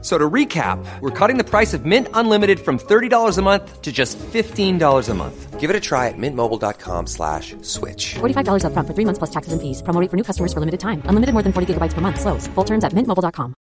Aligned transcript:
So 0.00 0.16
to 0.16 0.30
recap, 0.30 0.78
we're 1.00 1.10
cutting 1.10 1.38
the 1.38 1.44
price 1.44 1.74
of 1.74 1.84
Mint 1.84 2.06
Unlimited 2.14 2.60
from 2.60 2.78
$30 2.78 3.36
a 3.36 3.42
month 3.42 3.82
to 3.82 3.90
just 3.90 4.16
$15 4.18 5.08
a 5.08 5.14
month. 5.14 5.58
Give 5.58 5.70
it 5.70 5.74
a 5.74 5.80
try 5.80 6.06
at 6.06 6.14
mintmobile.com 6.16 7.06
slash 7.08 7.56
switch. 7.62 8.14
$45 8.20 8.62
upfront 8.62 8.86
for 8.86 8.94
three 8.94 9.04
months 9.04 9.18
plus 9.18 9.30
taxes 9.30 9.52
and 9.52 9.60
fees. 9.60 9.82
Promo 9.82 10.00
rate 10.00 10.08
for 10.08 10.16
new 10.16 10.22
customers 10.22 10.52
for 10.52 10.60
limited 10.60 10.78
time. 10.78 11.02
Unlimited 11.10 11.34
more 11.34 11.42
than 11.42 11.52
40 11.52 11.74
gigabytes 11.74 11.94
per 11.94 12.00
month. 12.00 12.20
Slows. 12.20 12.46
Full 12.54 12.64
terms 12.64 12.84
at 12.84 12.94
mintmobile.com. 12.94 13.54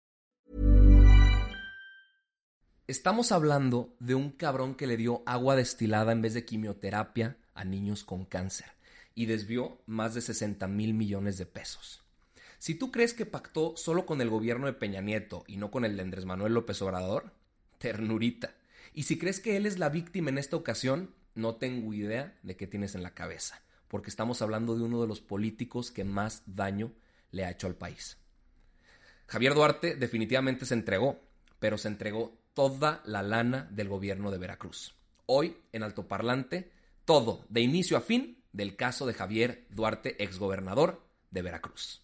Estamos 2.86 3.32
hablando 3.32 3.94
de 3.98 4.14
un 4.14 4.30
cabrón 4.30 4.74
que 4.74 4.86
le 4.86 4.98
dio 4.98 5.22
agua 5.24 5.56
destilada 5.56 6.12
en 6.12 6.20
vez 6.20 6.34
de 6.34 6.44
quimioterapia 6.44 7.38
a 7.54 7.64
niños 7.64 8.04
con 8.04 8.26
cáncer 8.26 8.66
y 9.14 9.24
desvió 9.24 9.80
más 9.86 10.12
de 10.14 10.20
60 10.20 10.68
mil 10.68 10.92
millones 10.92 11.38
de 11.38 11.46
pesos. 11.46 12.03
Si 12.64 12.74
tú 12.74 12.90
crees 12.90 13.12
que 13.12 13.26
pactó 13.26 13.76
solo 13.76 14.06
con 14.06 14.22
el 14.22 14.30
gobierno 14.30 14.64
de 14.64 14.72
Peña 14.72 15.02
Nieto 15.02 15.44
y 15.46 15.58
no 15.58 15.70
con 15.70 15.84
el 15.84 15.96
de 15.96 16.02
Andrés 16.02 16.24
Manuel 16.24 16.54
López 16.54 16.80
Obrador, 16.80 17.34
ternurita. 17.78 18.54
Y 18.94 19.02
si 19.02 19.18
crees 19.18 19.38
que 19.38 19.58
él 19.58 19.66
es 19.66 19.78
la 19.78 19.90
víctima 19.90 20.30
en 20.30 20.38
esta 20.38 20.56
ocasión, 20.56 21.14
no 21.34 21.56
tengo 21.56 21.92
idea 21.92 22.38
de 22.42 22.56
qué 22.56 22.66
tienes 22.66 22.94
en 22.94 23.02
la 23.02 23.12
cabeza, 23.12 23.60
porque 23.86 24.08
estamos 24.08 24.40
hablando 24.40 24.76
de 24.76 24.82
uno 24.82 25.02
de 25.02 25.06
los 25.06 25.20
políticos 25.20 25.90
que 25.90 26.04
más 26.04 26.42
daño 26.46 26.90
le 27.32 27.44
ha 27.44 27.50
hecho 27.50 27.66
al 27.66 27.74
país. 27.74 28.16
Javier 29.26 29.52
Duarte 29.52 29.94
definitivamente 29.94 30.64
se 30.64 30.72
entregó, 30.72 31.20
pero 31.58 31.76
se 31.76 31.88
entregó 31.88 32.34
toda 32.54 33.02
la 33.04 33.22
lana 33.22 33.68
del 33.72 33.90
gobierno 33.90 34.30
de 34.30 34.38
Veracruz. 34.38 34.94
Hoy, 35.26 35.58
en 35.72 35.82
altoparlante, 35.82 36.72
todo, 37.04 37.44
de 37.50 37.60
inicio 37.60 37.98
a 37.98 38.00
fin, 38.00 38.42
del 38.54 38.74
caso 38.74 39.04
de 39.04 39.12
Javier 39.12 39.66
Duarte, 39.68 40.24
exgobernador 40.24 41.06
de 41.30 41.42
Veracruz. 41.42 42.03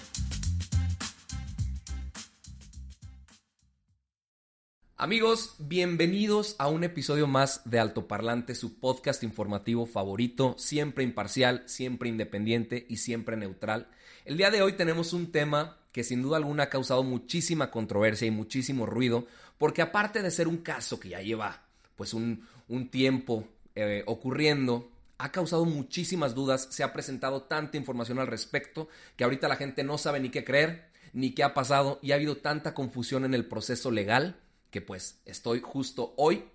Amigos, 5.03 5.55
bienvenidos 5.57 6.55
a 6.59 6.67
un 6.67 6.83
episodio 6.83 7.25
más 7.25 7.61
de 7.65 7.79
Altoparlante, 7.79 8.53
su 8.53 8.77
podcast 8.77 9.23
informativo 9.23 9.87
favorito, 9.87 10.53
siempre 10.59 11.03
imparcial, 11.03 11.63
siempre 11.65 12.07
independiente 12.07 12.85
y 12.87 12.97
siempre 12.97 13.35
neutral. 13.35 13.87
El 14.25 14.37
día 14.37 14.51
de 14.51 14.61
hoy 14.61 14.73
tenemos 14.73 15.13
un 15.13 15.31
tema 15.31 15.79
que 15.91 16.03
sin 16.03 16.21
duda 16.21 16.37
alguna 16.37 16.65
ha 16.65 16.69
causado 16.69 17.01
muchísima 17.01 17.71
controversia 17.71 18.27
y 18.27 18.31
muchísimo 18.31 18.85
ruido, 18.85 19.25
porque 19.57 19.81
aparte 19.81 20.21
de 20.21 20.29
ser 20.29 20.47
un 20.47 20.57
caso 20.57 20.99
que 20.99 21.09
ya 21.09 21.21
lleva 21.21 21.63
pues 21.95 22.13
un, 22.13 22.45
tiempo 22.91 23.47
eh, 23.73 24.03
ocurriendo, 24.05 24.91
ha 25.17 25.31
causado 25.31 25.65
muchísimas 25.65 26.35
dudas, 26.35 26.67
se 26.69 26.83
ha 26.83 26.93
presentado 26.93 27.41
tanta 27.41 27.75
información 27.75 28.19
al 28.19 28.27
respecto 28.27 28.87
que 29.15 29.23
ahorita 29.23 29.47
la 29.47 29.55
gente 29.55 29.83
no 29.83 29.97
sabe 29.97 30.19
ni 30.19 30.29
qué 30.29 30.43
creer, 30.43 30.91
ni 31.11 31.31
qué 31.31 31.43
ha 31.43 31.55
pasado 31.55 31.97
y 32.03 32.11
ha 32.11 32.15
habido 32.17 32.37
tanta 32.37 32.75
confusión 32.75 33.25
en 33.25 33.33
el 33.33 33.47
proceso 33.47 33.89
legal 33.89 34.37
que 34.71 34.81
pues 34.81 35.21
estoy 35.25 35.61
justo 35.61 36.13
hoy 36.17 36.45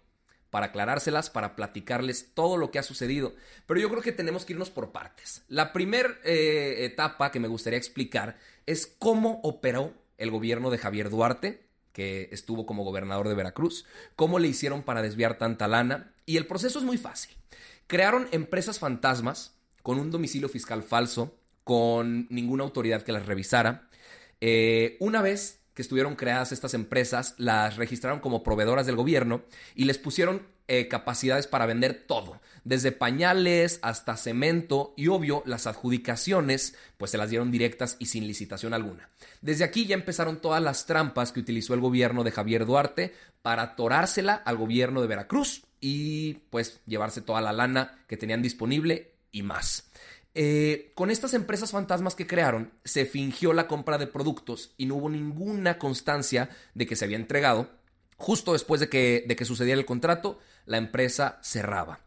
para 0.50 0.66
aclarárselas, 0.66 1.28
para 1.30 1.54
platicarles 1.54 2.32
todo 2.34 2.56
lo 2.56 2.70
que 2.70 2.78
ha 2.78 2.82
sucedido. 2.82 3.34
Pero 3.66 3.78
yo 3.78 3.90
creo 3.90 4.02
que 4.02 4.12
tenemos 4.12 4.44
que 4.44 4.54
irnos 4.54 4.70
por 4.70 4.90
partes. 4.90 5.42
La 5.48 5.72
primera 5.72 6.18
eh, 6.24 6.84
etapa 6.84 7.30
que 7.30 7.40
me 7.40 7.48
gustaría 7.48 7.78
explicar 7.78 8.38
es 8.64 8.86
cómo 8.86 9.40
operó 9.42 9.92
el 10.18 10.30
gobierno 10.30 10.70
de 10.70 10.78
Javier 10.78 11.10
Duarte, 11.10 11.66
que 11.92 12.28
estuvo 12.32 12.66
como 12.66 12.84
gobernador 12.84 13.28
de 13.28 13.34
Veracruz, 13.34 13.84
cómo 14.16 14.38
le 14.38 14.48
hicieron 14.48 14.82
para 14.82 15.02
desviar 15.02 15.38
tanta 15.38 15.68
lana. 15.68 16.14
Y 16.24 16.36
el 16.36 16.46
proceso 16.46 16.78
es 16.78 16.84
muy 16.84 16.98
fácil. 16.98 17.36
Crearon 17.86 18.28
empresas 18.32 18.78
fantasmas 18.78 19.54
con 19.82 19.98
un 19.98 20.10
domicilio 20.10 20.48
fiscal 20.48 20.82
falso, 20.82 21.36
con 21.64 22.26
ninguna 22.30 22.64
autoridad 22.64 23.02
que 23.02 23.12
las 23.12 23.26
revisara. 23.26 23.88
Eh, 24.40 24.96
una 25.00 25.22
vez 25.22 25.55
que 25.76 25.82
estuvieron 25.82 26.16
creadas 26.16 26.52
estas 26.52 26.72
empresas, 26.72 27.34
las 27.36 27.76
registraron 27.76 28.20
como 28.20 28.42
proveedoras 28.42 28.86
del 28.86 28.96
gobierno 28.96 29.42
y 29.74 29.84
les 29.84 29.98
pusieron 29.98 30.46
eh, 30.68 30.88
capacidades 30.88 31.46
para 31.46 31.66
vender 31.66 32.06
todo, 32.06 32.40
desde 32.64 32.92
pañales 32.92 33.78
hasta 33.82 34.16
cemento 34.16 34.94
y 34.96 35.08
obvio 35.08 35.42
las 35.44 35.66
adjudicaciones 35.66 36.74
pues 36.96 37.10
se 37.10 37.18
las 37.18 37.28
dieron 37.28 37.50
directas 37.50 37.96
y 37.98 38.06
sin 38.06 38.26
licitación 38.26 38.72
alguna. 38.72 39.10
Desde 39.42 39.64
aquí 39.64 39.84
ya 39.84 39.94
empezaron 39.94 40.40
todas 40.40 40.62
las 40.62 40.86
trampas 40.86 41.30
que 41.30 41.40
utilizó 41.40 41.74
el 41.74 41.80
gobierno 41.80 42.24
de 42.24 42.32
Javier 42.32 42.64
Duarte 42.64 43.12
para 43.42 43.62
atorársela 43.62 44.32
al 44.34 44.56
gobierno 44.56 45.02
de 45.02 45.08
Veracruz 45.08 45.62
y 45.78 46.34
pues 46.48 46.80
llevarse 46.86 47.20
toda 47.20 47.42
la 47.42 47.52
lana 47.52 48.02
que 48.08 48.16
tenían 48.16 48.40
disponible 48.40 49.12
y 49.30 49.42
más. 49.42 49.90
Eh, 50.38 50.92
con 50.94 51.10
estas 51.10 51.32
empresas 51.32 51.70
fantasmas 51.70 52.14
que 52.14 52.26
crearon, 52.26 52.70
se 52.84 53.06
fingió 53.06 53.54
la 53.54 53.66
compra 53.66 53.96
de 53.96 54.06
productos 54.06 54.74
y 54.76 54.84
no 54.84 54.96
hubo 54.96 55.08
ninguna 55.08 55.78
constancia 55.78 56.50
de 56.74 56.86
que 56.86 56.94
se 56.94 57.06
había 57.06 57.16
entregado. 57.16 57.70
Justo 58.18 58.52
después 58.52 58.78
de 58.78 58.90
que, 58.90 59.44
sucediera 59.46 59.80
el 59.80 59.86
contrato, 59.86 60.38
la 60.66 60.76
empresa 60.76 61.38
cerraba. 61.42 62.00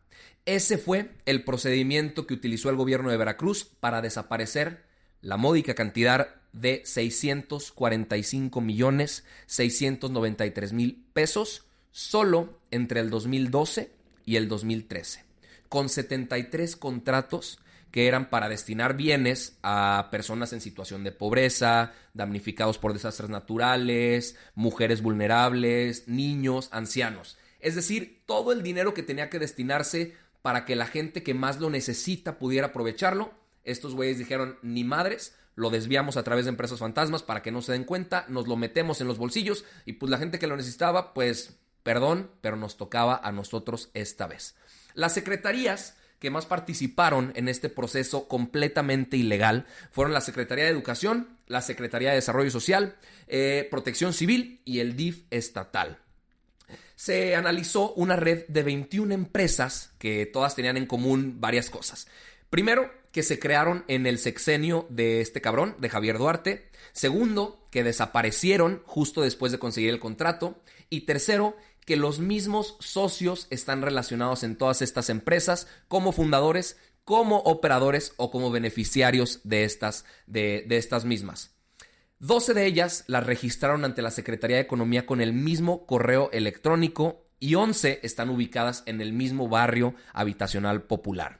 Ese 0.46 0.78
fue 0.78 1.10
el 1.26 1.44
procedimiento 1.44 2.28
que 2.28 2.36
utilizó 2.36 2.70
el 2.70 2.76
gobierno 2.76 3.10
de 3.10 3.18
Veracruz 3.18 3.66
para 3.66 4.00
desaparecer 4.00 4.84
la 5.22 5.38
módica 5.38 5.74
cantidad 5.74 6.36
de 6.54 6.84
645 6.86 8.62
millones 8.62 9.24
693 9.48 10.74
mil 10.74 11.04
pesos 11.14 11.66
solo 11.92 12.60
entre 12.70 13.00
el 13.00 13.10
2012 13.10 13.92
y 14.28 14.36
el 14.36 14.48
2013, 14.48 15.24
con 15.68 15.90
73 15.90 16.76
contratos 16.76 17.58
que 17.92 18.08
eran 18.08 18.30
para 18.30 18.50
destinar 18.50 18.96
bienes 18.96 19.58
a 19.64 20.10
personas 20.12 20.54
en 20.54 20.62
situación 20.62 21.04
de 21.04 21.12
pobreza, 21.12 21.94
damnificados 22.14 22.78
por 22.78 22.94
desastres 22.94 23.30
naturales, 23.30 24.38
mujeres 24.56 25.02
vulnerables, 25.02 26.08
niños, 26.08 26.70
ancianos. 26.72 27.38
Es 27.60 27.76
decir, 27.76 28.24
todo 28.26 28.52
el 28.52 28.64
dinero 28.64 28.94
que 28.94 29.04
tenía 29.04 29.30
que 29.30 29.40
destinarse 29.40 30.16
para 30.42 30.66
que 30.66 30.76
la 30.76 30.86
gente 30.86 31.24
que 31.24 31.34
más 31.34 31.60
lo 31.60 31.70
necesita 31.70 32.38
pudiera 32.40 32.68
aprovecharlo. 32.68 33.34
Estos 33.64 33.96
güeyes 33.96 34.18
dijeron, 34.18 34.58
ni 34.62 34.84
madres, 34.84 35.36
lo 35.56 35.70
desviamos 35.70 36.16
a 36.16 36.24
través 36.24 36.46
de 36.46 36.50
empresas 36.50 36.80
fantasmas 36.80 37.24
para 37.24 37.42
que 37.42 37.52
no 37.52 37.62
se 37.62 37.74
den 37.74 37.84
cuenta, 37.84 38.26
nos 38.30 38.48
lo 38.48 38.56
metemos 38.56 39.02
en 39.02 39.08
los 39.08 39.18
bolsillos 39.18 39.66
y 39.86 39.94
pues 39.94 40.10
la 40.10 40.18
gente 40.18 40.40
que 40.40 40.48
lo 40.48 40.56
necesitaba, 40.56 41.14
pues 41.14 41.58
perdón, 41.84 42.32
pero 42.42 42.56
nos 42.56 42.78
tocaba 42.78 43.20
a 43.22 43.32
nosotros 43.32 43.90
esta 43.94 44.28
vez. 44.28 44.56
Las 44.94 45.14
secretarías 45.14 45.98
que 46.20 46.30
más 46.30 46.46
participaron 46.46 47.32
en 47.36 47.48
este 47.48 47.70
proceso 47.70 48.28
completamente 48.28 49.18
ilegal 49.18 49.66
fueron 49.92 50.14
la 50.14 50.22
Secretaría 50.22 50.66
de 50.66 50.72
Educación, 50.72 51.30
la 51.48 51.62
Secretaría 51.62 52.10
de 52.10 52.16
Desarrollo 52.16 52.52
Social, 52.52 52.96
eh, 53.28 53.68
Protección 53.72 54.14
Civil 54.14 54.62
y 54.66 54.80
el 54.80 54.96
DIF 54.96 55.24
estatal. 55.32 56.00
Se 56.96 57.36
analizó 57.36 57.94
una 57.94 58.18
red 58.18 58.46
de 58.48 58.64
21 58.64 59.14
empresas 59.14 59.92
que 59.98 60.26
todas 60.26 60.56
tenían 60.56 60.76
en 60.76 60.86
común 60.86 61.38
varias 61.40 61.70
cosas. 61.70 62.08
Primero, 62.50 62.92
que 63.12 63.24
se 63.24 63.40
crearon 63.40 63.86
en 63.88 64.06
el 64.06 64.20
sexenio 64.20 64.86
de 64.90 65.22
este 65.22 65.42
cabrón, 65.42 65.76
de 65.80 65.90
Javier 65.90 66.18
Duarte. 66.18 66.70
Segundo, 66.92 67.66
que 67.72 67.84
desaparecieron 67.84 68.82
justo 68.86 69.22
después 69.22 69.52
de 69.52 69.60
conseguir 69.60 69.90
el 69.92 70.00
contrato. 70.00 70.62
Y 70.90 71.02
tercero, 71.02 71.56
que 71.86 71.96
los 71.96 72.20
mismos 72.20 72.78
socios 72.80 73.48
están 73.50 73.82
relacionados 73.82 74.44
en 74.44 74.56
todas 74.56 74.82
estas 74.82 75.10
empresas 75.10 75.68
como 75.88 76.12
fundadores, 76.12 76.78
como 77.04 77.38
operadores 77.38 78.14
o 78.18 78.30
como 78.30 78.52
beneficiarios 78.52 79.42
de 79.44 79.64
estas, 79.64 80.06
de, 80.28 80.66
estas 80.70 81.06
mismas. 81.06 81.56
12 82.20 82.54
de 82.54 82.66
ellas 82.66 83.06
las 83.08 83.26
registraron 83.26 83.86
ante 83.86 84.02
la 84.02 84.12
Secretaría 84.12 84.58
de 84.58 84.64
Economía 84.64 85.06
con 85.06 85.22
el 85.22 85.34
mismo 85.34 85.86
correo 85.88 86.30
electrónico 86.32 87.26
y 87.40 87.56
11 87.56 88.02
están 88.04 88.30
ubicadas 88.30 88.84
en 88.86 89.02
el 89.02 89.14
mismo 89.14 89.48
barrio 89.48 89.96
habitacional 90.14 90.84
popular. 90.84 91.40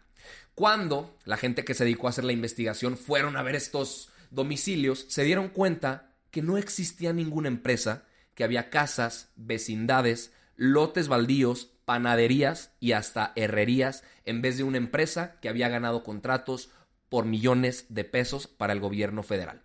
Cuando 0.56 1.18
la 1.26 1.38
gente 1.38 1.64
que 1.64 1.74
se 1.74 1.84
dedicó 1.84 2.08
a 2.08 2.10
hacer 2.10 2.24
la 2.24 2.34
investigación 2.34 2.98
fueron 2.98 3.38
a 3.38 3.44
ver 3.44 3.56
estos 3.56 4.10
domicilios, 4.32 5.06
se 5.10 5.24
dieron 5.24 5.50
cuenta 5.50 6.16
que 6.32 6.42
no 6.42 6.58
existía 6.58 7.14
ninguna 7.14 7.48
empresa, 7.48 8.06
que 8.40 8.46
había 8.46 8.70
casas, 8.70 9.28
vecindades, 9.36 10.32
lotes 10.56 11.10
baldíos, 11.10 11.74
panaderías 11.84 12.72
y 12.80 12.94
hasta 12.94 13.34
herrerías 13.36 14.06
en 14.24 14.42
vez 14.42 14.56
de 14.56 14.64
una 14.64 14.78
empresa 14.78 15.36
que 15.42 15.50
había 15.50 15.68
ganado 15.68 16.06
contratos 16.06 16.70
por 17.10 17.26
millones 17.26 17.88
de 17.90 18.06
pesos 18.06 18.48
para 18.48 18.72
el 18.72 18.80
gobierno 18.80 19.24
federal. 19.24 19.64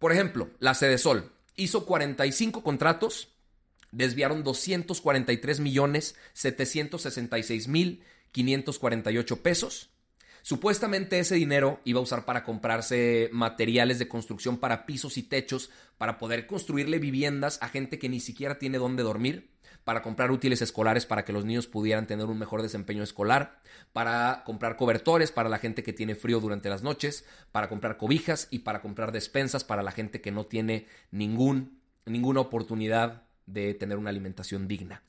Por 0.00 0.10
ejemplo, 0.10 0.50
la 0.58 0.74
Sol 0.74 1.30
hizo 1.54 1.86
45 1.86 2.64
contratos, 2.64 3.28
desviaron 3.92 4.42
243 4.42 5.60
millones 5.60 6.16
766 6.32 7.68
mil 7.68 8.02
548 8.32 9.42
pesos. 9.44 9.90
Supuestamente 10.46 11.18
ese 11.18 11.34
dinero 11.34 11.80
iba 11.82 11.98
a 11.98 12.04
usar 12.04 12.24
para 12.24 12.44
comprarse 12.44 13.28
materiales 13.32 13.98
de 13.98 14.06
construcción 14.06 14.58
para 14.58 14.86
pisos 14.86 15.18
y 15.18 15.24
techos, 15.24 15.70
para 15.98 16.18
poder 16.18 16.46
construirle 16.46 17.00
viviendas 17.00 17.58
a 17.62 17.68
gente 17.68 17.98
que 17.98 18.08
ni 18.08 18.20
siquiera 18.20 18.56
tiene 18.56 18.78
dónde 18.78 19.02
dormir, 19.02 19.50
para 19.82 20.02
comprar 20.02 20.30
útiles 20.30 20.62
escolares 20.62 21.04
para 21.04 21.24
que 21.24 21.32
los 21.32 21.44
niños 21.44 21.66
pudieran 21.66 22.06
tener 22.06 22.26
un 22.26 22.38
mejor 22.38 22.62
desempeño 22.62 23.02
escolar, 23.02 23.60
para 23.92 24.44
comprar 24.46 24.76
cobertores 24.76 25.32
para 25.32 25.48
la 25.48 25.58
gente 25.58 25.82
que 25.82 25.92
tiene 25.92 26.14
frío 26.14 26.38
durante 26.38 26.68
las 26.68 26.84
noches, 26.84 27.24
para 27.50 27.68
comprar 27.68 27.96
cobijas 27.96 28.46
y 28.52 28.60
para 28.60 28.82
comprar 28.82 29.10
despensas 29.10 29.64
para 29.64 29.82
la 29.82 29.90
gente 29.90 30.20
que 30.20 30.30
no 30.30 30.46
tiene 30.46 30.86
ningún, 31.10 31.80
ninguna 32.04 32.38
oportunidad 32.38 33.24
de 33.46 33.74
tener 33.74 33.98
una 33.98 34.10
alimentación 34.10 34.68
digna. 34.68 35.02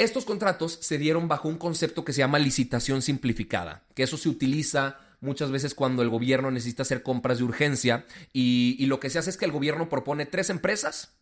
Estos 0.00 0.24
contratos 0.24 0.78
se 0.80 0.96
dieron 0.96 1.28
bajo 1.28 1.46
un 1.46 1.58
concepto 1.58 2.06
que 2.06 2.14
se 2.14 2.20
llama 2.20 2.38
licitación 2.38 3.02
simplificada, 3.02 3.84
que 3.94 4.02
eso 4.02 4.16
se 4.16 4.30
utiliza 4.30 4.98
muchas 5.20 5.50
veces 5.50 5.74
cuando 5.74 6.00
el 6.00 6.08
gobierno 6.08 6.50
necesita 6.50 6.84
hacer 6.84 7.02
compras 7.02 7.36
de 7.36 7.44
urgencia 7.44 8.06
y, 8.32 8.82
lo 8.86 8.98
que 8.98 9.10
se 9.10 9.18
hace 9.18 9.28
es 9.28 9.36
que 9.36 9.44
el 9.44 9.52
gobierno 9.52 9.90
propone 9.90 10.24
tres 10.24 10.48
empresas 10.48 11.18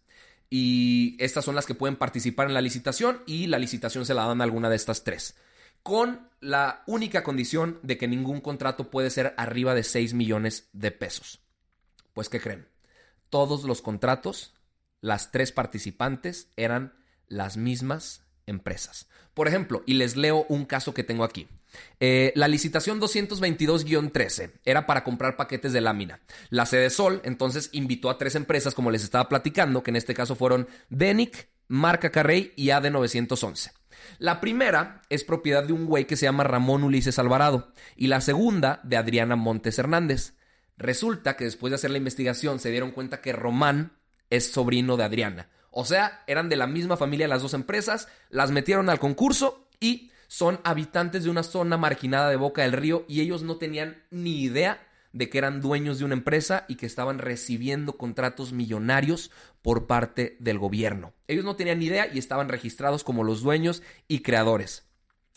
y 0.48 1.16
estas 1.18 1.44
son 1.44 1.56
las 1.56 1.66
que 1.66 1.74
pueden 1.74 1.96
participar 1.96 2.46
en 2.46 2.54
la 2.54 2.60
licitación 2.60 3.20
y 3.26 3.48
la 3.48 3.58
licitación 3.58 4.06
se 4.06 4.14
la 4.14 4.26
dan 4.26 4.40
a 4.40 4.44
alguna 4.44 4.70
de 4.70 4.76
estas 4.76 5.02
tres, 5.02 5.34
con 5.82 6.28
la 6.38 6.84
única 6.86 7.24
condición 7.24 7.80
de 7.82 7.98
que 7.98 8.06
ningún 8.06 8.40
contrato 8.40 8.92
puede 8.92 9.10
ser 9.10 9.34
arriba 9.38 9.74
de 9.74 9.82
6 9.82 10.14
millones 10.14 10.68
de 10.72 10.92
pesos. 10.92 11.40
Pues, 12.12 12.28
¿qué 12.28 12.38
creen? 12.38 12.68
Todos 13.28 13.64
los 13.64 13.82
contratos, 13.82 14.54
las 15.00 15.32
tres 15.32 15.50
participantes 15.50 16.46
eran 16.54 16.94
las 17.26 17.56
mismas 17.56 18.22
empresas. 18.48 19.08
Por 19.34 19.46
ejemplo, 19.46 19.82
y 19.86 19.94
les 19.94 20.16
leo 20.16 20.46
un 20.48 20.64
caso 20.64 20.94
que 20.94 21.04
tengo 21.04 21.22
aquí. 21.22 21.46
Eh, 22.00 22.32
la 22.34 22.48
licitación 22.48 23.00
222-13 23.00 24.52
era 24.64 24.86
para 24.86 25.04
comprar 25.04 25.36
paquetes 25.36 25.72
de 25.72 25.80
lámina. 25.80 26.20
La 26.50 26.66
sede 26.66 26.90
Sol 26.90 27.20
entonces 27.24 27.68
invitó 27.72 28.10
a 28.10 28.18
tres 28.18 28.34
empresas, 28.34 28.74
como 28.74 28.90
les 28.90 29.04
estaba 29.04 29.28
platicando, 29.28 29.82
que 29.82 29.90
en 29.90 29.96
este 29.96 30.14
caso 30.14 30.34
fueron 30.34 30.66
Denic, 30.88 31.48
Marca 31.68 32.10
Carrey 32.10 32.52
y 32.56 32.68
AD911. 32.68 33.72
La 34.18 34.40
primera 34.40 35.02
es 35.10 35.24
propiedad 35.24 35.64
de 35.64 35.72
un 35.72 35.86
güey 35.86 36.06
que 36.06 36.16
se 36.16 36.26
llama 36.26 36.44
Ramón 36.44 36.82
Ulises 36.82 37.18
Alvarado 37.18 37.72
y 37.94 38.06
la 38.08 38.20
segunda 38.20 38.80
de 38.82 38.96
Adriana 38.96 39.36
Montes 39.36 39.78
Hernández. 39.78 40.34
Resulta 40.76 41.36
que 41.36 41.44
después 41.44 41.70
de 41.70 41.76
hacer 41.76 41.90
la 41.90 41.98
investigación 41.98 42.58
se 42.58 42.70
dieron 42.70 42.92
cuenta 42.92 43.20
que 43.20 43.32
Román 43.32 43.92
es 44.30 44.50
sobrino 44.50 44.96
de 44.96 45.04
Adriana. 45.04 45.48
O 45.70 45.84
sea, 45.84 46.22
eran 46.26 46.48
de 46.48 46.56
la 46.56 46.66
misma 46.66 46.96
familia 46.96 47.28
las 47.28 47.42
dos 47.42 47.54
empresas, 47.54 48.08
las 48.30 48.50
metieron 48.50 48.88
al 48.88 48.98
concurso 48.98 49.68
y 49.80 50.10
son 50.28 50.60
habitantes 50.64 51.24
de 51.24 51.30
una 51.30 51.42
zona 51.42 51.76
marginada 51.76 52.30
de 52.30 52.36
Boca 52.36 52.62
del 52.62 52.72
Río 52.72 53.04
y 53.08 53.20
ellos 53.20 53.42
no 53.42 53.56
tenían 53.56 54.02
ni 54.10 54.42
idea 54.42 54.86
de 55.12 55.30
que 55.30 55.38
eran 55.38 55.60
dueños 55.60 55.98
de 55.98 56.04
una 56.04 56.14
empresa 56.14 56.64
y 56.68 56.76
que 56.76 56.86
estaban 56.86 57.18
recibiendo 57.18 57.96
contratos 57.96 58.52
millonarios 58.52 59.30
por 59.62 59.86
parte 59.86 60.36
del 60.38 60.58
gobierno. 60.58 61.14
Ellos 61.26 61.44
no 61.44 61.56
tenían 61.56 61.78
ni 61.78 61.86
idea 61.86 62.08
y 62.12 62.18
estaban 62.18 62.48
registrados 62.48 63.04
como 63.04 63.24
los 63.24 63.42
dueños 63.42 63.82
y 64.06 64.20
creadores. 64.20 64.84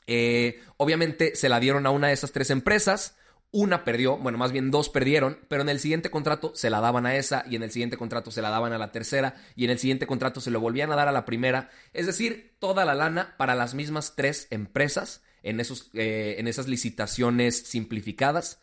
Eh, 0.07 0.59
obviamente 0.77 1.35
se 1.35 1.49
la 1.49 1.59
dieron 1.59 1.85
a 1.85 1.91
una 1.91 2.07
de 2.07 2.13
esas 2.13 2.31
tres 2.31 2.49
empresas. 2.49 3.17
Una 3.53 3.83
perdió, 3.83 4.17
bueno, 4.17 4.37
más 4.37 4.53
bien 4.53 4.71
dos 4.71 4.87
perdieron, 4.87 5.37
pero 5.49 5.61
en 5.61 5.67
el 5.67 5.79
siguiente 5.79 6.09
contrato 6.09 6.53
se 6.55 6.69
la 6.69 6.79
daban 6.79 7.05
a 7.05 7.17
esa 7.17 7.43
y 7.49 7.57
en 7.57 7.63
el 7.63 7.71
siguiente 7.71 7.97
contrato 7.97 8.31
se 8.31 8.41
la 8.41 8.49
daban 8.49 8.71
a 8.71 8.77
la 8.77 8.93
tercera 8.93 9.35
y 9.57 9.65
en 9.65 9.71
el 9.71 9.79
siguiente 9.79 10.07
contrato 10.07 10.39
se 10.39 10.51
lo 10.51 10.61
volvían 10.61 10.89
a 10.91 10.95
dar 10.95 11.09
a 11.09 11.11
la 11.11 11.25
primera. 11.25 11.69
Es 11.91 12.05
decir, 12.05 12.53
toda 12.59 12.85
la 12.85 12.95
lana 12.95 13.35
para 13.37 13.55
las 13.55 13.73
mismas 13.73 14.15
tres 14.15 14.47
empresas 14.51 15.21
en, 15.43 15.59
esos, 15.59 15.89
eh, 15.93 16.35
en 16.37 16.47
esas 16.47 16.69
licitaciones 16.69 17.57
simplificadas 17.57 18.59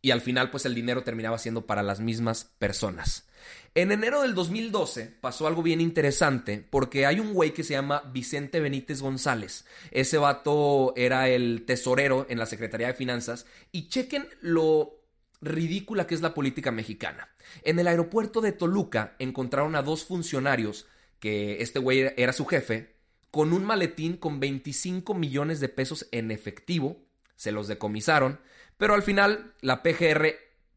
y 0.00 0.10
al 0.10 0.20
final 0.20 0.50
pues 0.50 0.64
el 0.66 0.74
dinero 0.74 1.02
terminaba 1.02 1.38
siendo 1.38 1.66
para 1.66 1.82
las 1.82 2.00
mismas 2.00 2.44
personas. 2.58 3.28
En 3.74 3.92
enero 3.92 4.22
del 4.22 4.34
2012 4.34 5.18
pasó 5.20 5.46
algo 5.46 5.62
bien 5.62 5.80
interesante 5.80 6.66
porque 6.68 7.06
hay 7.06 7.20
un 7.20 7.32
güey 7.32 7.52
que 7.52 7.64
se 7.64 7.74
llama 7.74 8.02
Vicente 8.12 8.60
Benítez 8.60 9.00
González. 9.00 9.64
Ese 9.90 10.18
vato 10.18 10.92
era 10.96 11.28
el 11.28 11.64
tesorero 11.66 12.26
en 12.28 12.38
la 12.38 12.46
Secretaría 12.46 12.88
de 12.88 12.94
Finanzas 12.94 13.46
y 13.70 13.88
chequen 13.88 14.26
lo 14.40 14.98
ridícula 15.40 16.06
que 16.06 16.14
es 16.14 16.22
la 16.22 16.34
política 16.34 16.72
mexicana. 16.72 17.28
En 17.62 17.78
el 17.78 17.86
aeropuerto 17.86 18.40
de 18.40 18.52
Toluca 18.52 19.14
encontraron 19.18 19.76
a 19.76 19.82
dos 19.82 20.04
funcionarios 20.04 20.86
que 21.20 21.62
este 21.62 21.78
güey 21.78 22.12
era 22.16 22.32
su 22.32 22.46
jefe 22.46 22.96
con 23.30 23.52
un 23.52 23.64
maletín 23.64 24.16
con 24.16 24.40
25 24.40 25.14
millones 25.14 25.60
de 25.60 25.68
pesos 25.68 26.08
en 26.12 26.30
efectivo. 26.30 27.04
Se 27.36 27.52
los 27.52 27.68
decomisaron, 27.68 28.40
pero 28.78 28.94
al 28.94 29.02
final 29.02 29.52
la 29.60 29.82
PGR 29.82 30.34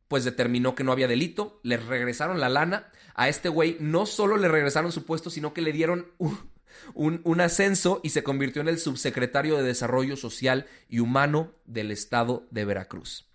pues 0.07 0.25
determinó 0.25 0.75
que 0.75 0.83
no 0.83 0.91
había 0.91 1.07
delito, 1.07 1.61
les 1.63 1.85
regresaron 1.85 2.41
la 2.41 2.49
lana, 2.49 2.91
a 3.15 3.29
este 3.29 3.47
güey 3.47 3.77
no 3.79 4.05
solo 4.05 4.35
le 4.35 4.49
regresaron 4.49 4.91
su 4.91 5.05
puesto, 5.05 5.29
sino 5.29 5.53
que 5.53 5.61
le 5.61 5.71
dieron 5.71 6.07
un, 6.17 7.21
un, 7.23 7.41
ascenso 7.41 8.01
y 8.03 8.09
se 8.09 8.23
convirtió 8.23 8.61
en 8.61 8.67
el 8.67 8.77
subsecretario 8.77 9.55
de 9.55 9.63
Desarrollo 9.63 10.17
Social 10.17 10.67
y 10.89 10.99
Humano 10.99 11.53
del 11.63 11.91
estado 11.91 12.45
de 12.51 12.65
Veracruz. 12.65 13.29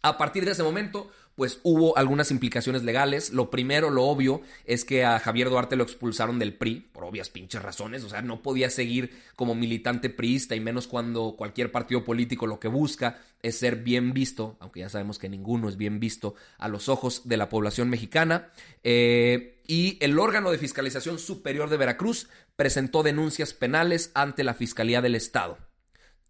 A 0.00 0.16
partir 0.16 0.46
de 0.46 0.52
ese 0.52 0.62
momento, 0.62 1.10
pues 1.42 1.58
hubo 1.64 1.98
algunas 1.98 2.30
implicaciones 2.30 2.84
legales. 2.84 3.32
Lo 3.32 3.50
primero, 3.50 3.90
lo 3.90 4.04
obvio, 4.04 4.42
es 4.64 4.84
que 4.84 5.04
a 5.04 5.18
Javier 5.18 5.50
Duarte 5.50 5.74
lo 5.74 5.82
expulsaron 5.82 6.38
del 6.38 6.54
PRI, 6.54 6.88
por 6.92 7.02
obvias 7.02 7.30
pinches 7.30 7.60
razones. 7.60 8.04
O 8.04 8.08
sea, 8.08 8.22
no 8.22 8.42
podía 8.42 8.70
seguir 8.70 9.10
como 9.34 9.56
militante 9.56 10.08
priista, 10.08 10.54
y 10.54 10.60
menos 10.60 10.86
cuando 10.86 11.34
cualquier 11.36 11.72
partido 11.72 12.04
político 12.04 12.46
lo 12.46 12.60
que 12.60 12.68
busca 12.68 13.18
es 13.42 13.58
ser 13.58 13.82
bien 13.82 14.12
visto, 14.12 14.56
aunque 14.60 14.78
ya 14.78 14.88
sabemos 14.88 15.18
que 15.18 15.28
ninguno 15.28 15.68
es 15.68 15.76
bien 15.76 15.98
visto 15.98 16.36
a 16.58 16.68
los 16.68 16.88
ojos 16.88 17.22
de 17.24 17.36
la 17.36 17.48
población 17.48 17.90
mexicana. 17.90 18.52
Eh, 18.84 19.60
y 19.66 19.98
el 20.00 20.20
órgano 20.20 20.52
de 20.52 20.58
fiscalización 20.58 21.18
superior 21.18 21.70
de 21.70 21.76
Veracruz 21.76 22.28
presentó 22.54 23.02
denuncias 23.02 23.52
penales 23.52 24.12
ante 24.14 24.44
la 24.44 24.54
Fiscalía 24.54 25.02
del 25.02 25.16
Estado. 25.16 25.58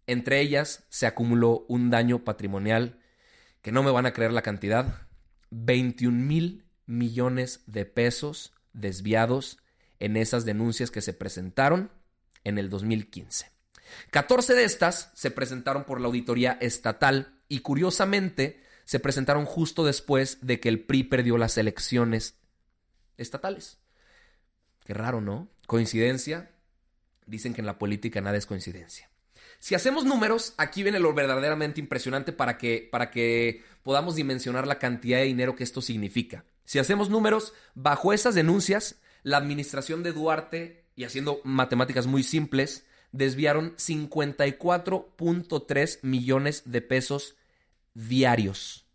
Entre 0.07 0.39
ellas 0.39 0.85
se 0.89 1.05
acumuló 1.05 1.67
un 1.67 1.91
daño 1.91 2.23
patrimonial 2.23 2.97
que 3.63 3.71
no 3.71 3.81
me 3.81 3.89
van 3.89 4.05
a 4.05 4.13
creer 4.13 4.33
la 4.33 4.43
cantidad, 4.43 5.07
21 5.49 6.15
mil 6.15 6.65
millones 6.85 7.61
de 7.65 7.85
pesos 7.85 8.53
desviados 8.73 9.57
en 9.99 10.17
esas 10.17 10.45
denuncias 10.45 10.91
que 10.91 11.01
se 11.01 11.13
presentaron 11.13 11.89
en 12.43 12.57
el 12.57 12.69
2015. 12.69 13.51
14 14.11 14.53
de 14.53 14.65
estas 14.65 15.11
se 15.15 15.31
presentaron 15.31 15.85
por 15.85 16.01
la 16.01 16.07
auditoría 16.07 16.57
estatal 16.59 17.39
y 17.47 17.59
curiosamente 17.59 18.61
se 18.83 18.99
presentaron 18.99 19.45
justo 19.45 19.85
después 19.85 20.39
de 20.41 20.59
que 20.59 20.67
el 20.67 20.81
PRI 20.81 21.05
perdió 21.05 21.37
las 21.37 21.57
elecciones 21.57 22.35
estatales. 23.17 23.77
Qué 24.83 24.93
raro, 24.93 25.21
¿no? 25.21 25.47
¿Coincidencia? 25.67 26.51
Dicen 27.25 27.53
que 27.53 27.61
en 27.61 27.67
la 27.67 27.79
política 27.79 28.19
nada 28.19 28.37
es 28.37 28.45
coincidencia. 28.45 29.09
Si 29.63 29.75
hacemos 29.75 30.03
números, 30.03 30.55
aquí 30.57 30.83
viene 30.83 30.99
lo 30.99 31.13
verdaderamente 31.13 31.79
impresionante 31.79 32.33
para 32.33 32.57
que, 32.57 32.89
para 32.91 33.11
que 33.11 33.63
podamos 33.81 34.15
dimensionar 34.15 34.67
la 34.67 34.77
cantidad 34.77 35.19
de 35.19 35.23
dinero 35.23 35.55
que 35.55 35.63
esto 35.63 35.81
significa. 35.81 36.43
Si 36.65 36.79
hacemos 36.79 37.09
números, 37.09 37.53
bajo 37.73 38.11
esas 38.11 38.35
denuncias, 38.35 38.99
la 39.21 39.37
administración 39.37 40.03
de 40.03 40.11
Duarte, 40.11 40.83
y 40.97 41.05
haciendo 41.05 41.39
matemáticas 41.45 42.07
muy 42.07 42.23
simples, 42.23 42.85
desviaron 43.13 43.73
54.3 43.77 45.99
millones 46.01 46.63
de 46.65 46.81
pesos 46.81 47.37
diarios, 47.93 48.85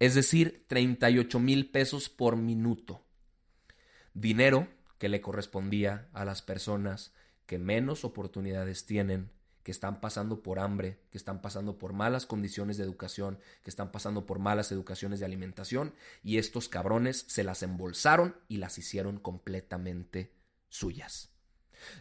es 0.00 0.16
decir, 0.16 0.64
38 0.66 1.38
mil 1.38 1.70
pesos 1.70 2.08
por 2.08 2.34
minuto. 2.34 3.00
Dinero 4.12 4.66
que 4.98 5.08
le 5.08 5.20
correspondía 5.20 6.08
a 6.12 6.24
las 6.24 6.42
personas 6.42 7.14
que 7.46 7.58
menos 7.58 8.04
oportunidades 8.04 8.86
tienen 8.86 9.35
que 9.66 9.72
están 9.72 10.00
pasando 10.00 10.44
por 10.44 10.60
hambre, 10.60 11.00
que 11.10 11.18
están 11.18 11.42
pasando 11.42 11.76
por 11.76 11.92
malas 11.92 12.24
condiciones 12.24 12.76
de 12.76 12.84
educación, 12.84 13.40
que 13.64 13.70
están 13.70 13.90
pasando 13.90 14.24
por 14.24 14.38
malas 14.38 14.70
educaciones 14.70 15.18
de 15.18 15.26
alimentación, 15.26 15.92
y 16.22 16.38
estos 16.38 16.68
cabrones 16.68 17.24
se 17.26 17.42
las 17.42 17.64
embolsaron 17.64 18.36
y 18.46 18.58
las 18.58 18.78
hicieron 18.78 19.18
completamente 19.18 20.30
suyas. 20.68 21.30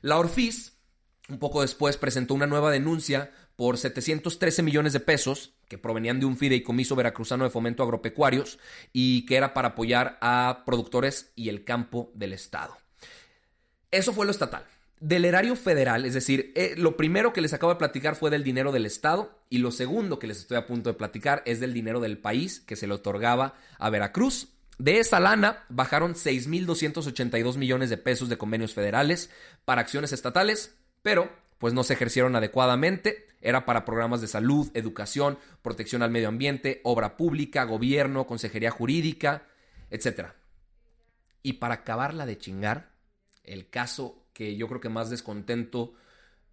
La 0.02 0.20
Orfis, 0.20 0.74
un 1.28 1.40
poco 1.40 1.64
después, 1.64 1.98
presentó 1.98 2.36
una 2.36 2.46
nueva 2.46 2.70
denuncia 2.70 3.32
por 3.56 3.80
713 3.80 4.62
millones 4.62 4.94
de 4.94 5.00
pesos 5.00 5.56
que 5.68 5.80
provenían 5.80 6.20
de 6.20 6.28
un 6.28 6.38
fideicomiso 6.38 6.96
veracruzano 6.96 7.46
de 7.46 7.50
fomento 7.50 7.82
agropecuarios 7.82 8.60
y 8.94 9.26
que 9.26 9.38
era 9.38 9.56
para 9.56 9.70
apoyar 9.70 10.20
a 10.22 10.62
productores 10.68 11.32
y 11.34 11.50
el 11.50 11.64
campo 11.64 12.12
del 12.14 12.34
Estado. 12.34 12.78
Eso 13.90 14.14
fue 14.14 14.28
lo 14.28 14.32
estatal. 14.32 14.68
Del 15.00 15.26
erario 15.26 15.56
federal, 15.56 16.06
es 16.06 16.14
decir, 16.14 16.54
eh, 16.56 16.74
lo 16.78 16.96
primero 16.96 17.34
que 17.34 17.42
les 17.42 17.54
acabo 17.54 17.74
de 17.74 17.80
platicar 17.80 18.16
fue 18.16 18.30
del 18.30 18.44
dinero 18.44 18.72
del 18.72 18.86
Estado 18.86 19.38
y 19.50 19.58
lo 19.58 19.72
segundo 19.72 20.20
que 20.20 20.28
les 20.28 20.38
estoy 20.38 20.58
a 20.58 20.66
punto 20.66 20.90
de 20.90 20.98
platicar 20.98 21.44
es 21.46 21.60
del 21.60 21.74
dinero 21.74 22.00
del 22.00 22.18
país 22.18 22.62
que 22.62 22.76
se 22.76 22.88
le 22.88 22.94
otorgaba 22.94 23.56
a 23.78 23.90
Veracruz. 23.90 24.50
De 24.78 25.00
esa 25.00 25.20
lana 25.20 25.66
bajaron 25.70 26.16
6.282 26.16 27.58
millones 27.58 27.90
de 27.90 27.98
pesos 27.98 28.30
de 28.30 28.38
convenios 28.38 28.74
federales 28.74 29.30
para 29.64 29.82
acciones 29.82 30.12
estatales, 30.12 30.76
pero 31.02 31.30
pues 31.58 31.74
no 31.74 31.84
se 31.84 31.94
ejercieron 31.94 32.36
adecuadamente. 32.36 33.28
Era 33.42 33.66
para 33.66 33.86
programas 33.86 34.22
de 34.22 34.28
salud, 34.28 34.72
educación, 34.74 35.38
protección 35.62 36.02
al 36.02 36.12
medio 36.12 36.30
ambiente, 36.30 36.82
obra 36.84 37.16
pública, 37.16 37.64
gobierno, 37.64 38.28
consejería 38.28 38.72
jurídica, 38.72 39.48
etc. 39.92 40.30
Y 41.44 41.54
para 41.54 41.76
acabarla 41.76 42.26
de 42.26 42.38
chingar, 42.38 42.92
el 43.44 43.70
caso 43.70 44.25
que 44.36 44.58
yo 44.58 44.68
creo 44.68 44.82
que 44.82 44.90
más 44.90 45.10
descontento 45.10 45.94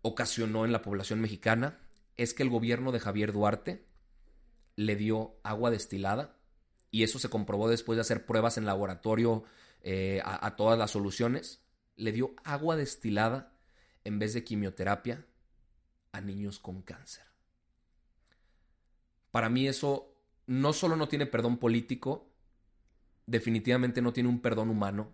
ocasionó 0.02 0.64
en 0.64 0.70
la 0.70 0.82
población 0.82 1.20
mexicana 1.20 1.80
es 2.16 2.32
que 2.32 2.44
el 2.44 2.48
gobierno 2.48 2.92
de 2.92 3.00
Javier 3.00 3.32
Duarte 3.32 3.84
le 4.76 4.94
dio 4.94 5.34
agua 5.42 5.72
destilada 5.72 6.36
y 6.92 7.02
eso 7.02 7.18
se 7.18 7.28
comprobó 7.28 7.68
después 7.68 7.96
de 7.96 8.02
hacer 8.02 8.24
pruebas 8.24 8.56
en 8.56 8.66
laboratorio 8.66 9.42
eh, 9.80 10.22
a, 10.24 10.46
a 10.46 10.54
todas 10.54 10.78
las 10.78 10.92
soluciones. 10.92 11.60
Le 11.96 12.12
dio 12.12 12.36
agua 12.44 12.76
destilada 12.76 13.52
en 14.04 14.20
vez 14.20 14.32
de 14.32 14.44
quimioterapia 14.44 15.26
a 16.12 16.20
niños 16.20 16.60
con 16.60 16.82
cáncer. 16.82 17.24
Para 19.32 19.48
mí 19.48 19.66
eso 19.66 20.14
no 20.46 20.72
solo 20.72 20.94
no 20.94 21.08
tiene 21.08 21.26
perdón 21.26 21.58
político, 21.58 22.30
definitivamente 23.26 24.02
no 24.02 24.12
tiene 24.12 24.28
un 24.28 24.40
perdón 24.40 24.70
humano 24.70 25.12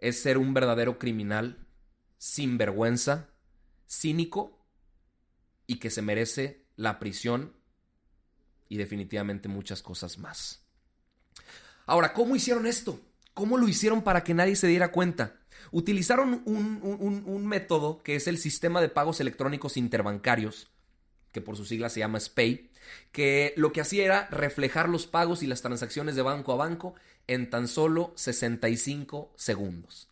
es 0.00 0.20
ser 0.20 0.38
un 0.38 0.54
verdadero 0.54 0.98
criminal, 0.98 1.66
sin 2.18 2.58
vergüenza, 2.58 3.28
cínico 3.88 4.58
y 5.66 5.76
que 5.76 5.90
se 5.90 6.02
merece 6.02 6.66
la 6.76 6.98
prisión 6.98 7.54
y 8.68 8.76
definitivamente 8.76 9.48
muchas 9.48 9.82
cosas 9.82 10.18
más. 10.18 10.64
Ahora, 11.86 12.12
¿cómo 12.12 12.36
hicieron 12.36 12.66
esto? 12.66 13.00
¿Cómo 13.34 13.58
lo 13.58 13.68
hicieron 13.68 14.02
para 14.02 14.22
que 14.22 14.34
nadie 14.34 14.56
se 14.56 14.68
diera 14.68 14.92
cuenta? 14.92 15.40
Utilizaron 15.72 16.42
un, 16.44 16.80
un, 16.82 17.46
método 17.46 18.02
que 18.02 18.14
es 18.14 18.26
el 18.26 18.38
sistema 18.38 18.80
de 18.80 18.88
pagos 18.88 19.20
electrónicos 19.20 19.76
interbancarios, 19.76 20.70
que 21.32 21.40
por 21.40 21.56
su 21.56 21.64
sigla 21.64 21.88
se 21.88 22.00
llama 22.00 22.20
SPAY, 22.20 22.70
que 23.12 23.54
lo 23.56 23.72
que 23.72 23.80
hacía 23.80 24.04
era 24.04 24.28
reflejar 24.30 24.88
los 24.88 25.06
pagos 25.06 25.42
y 25.42 25.46
las 25.46 25.62
transacciones 25.62 26.16
de 26.16 26.22
banco 26.22 26.52
a 26.52 26.56
banco 26.56 26.94
en 27.26 27.50
tan 27.50 27.68
solo 27.68 28.12
65 28.16 29.32
segundos. 29.36 30.08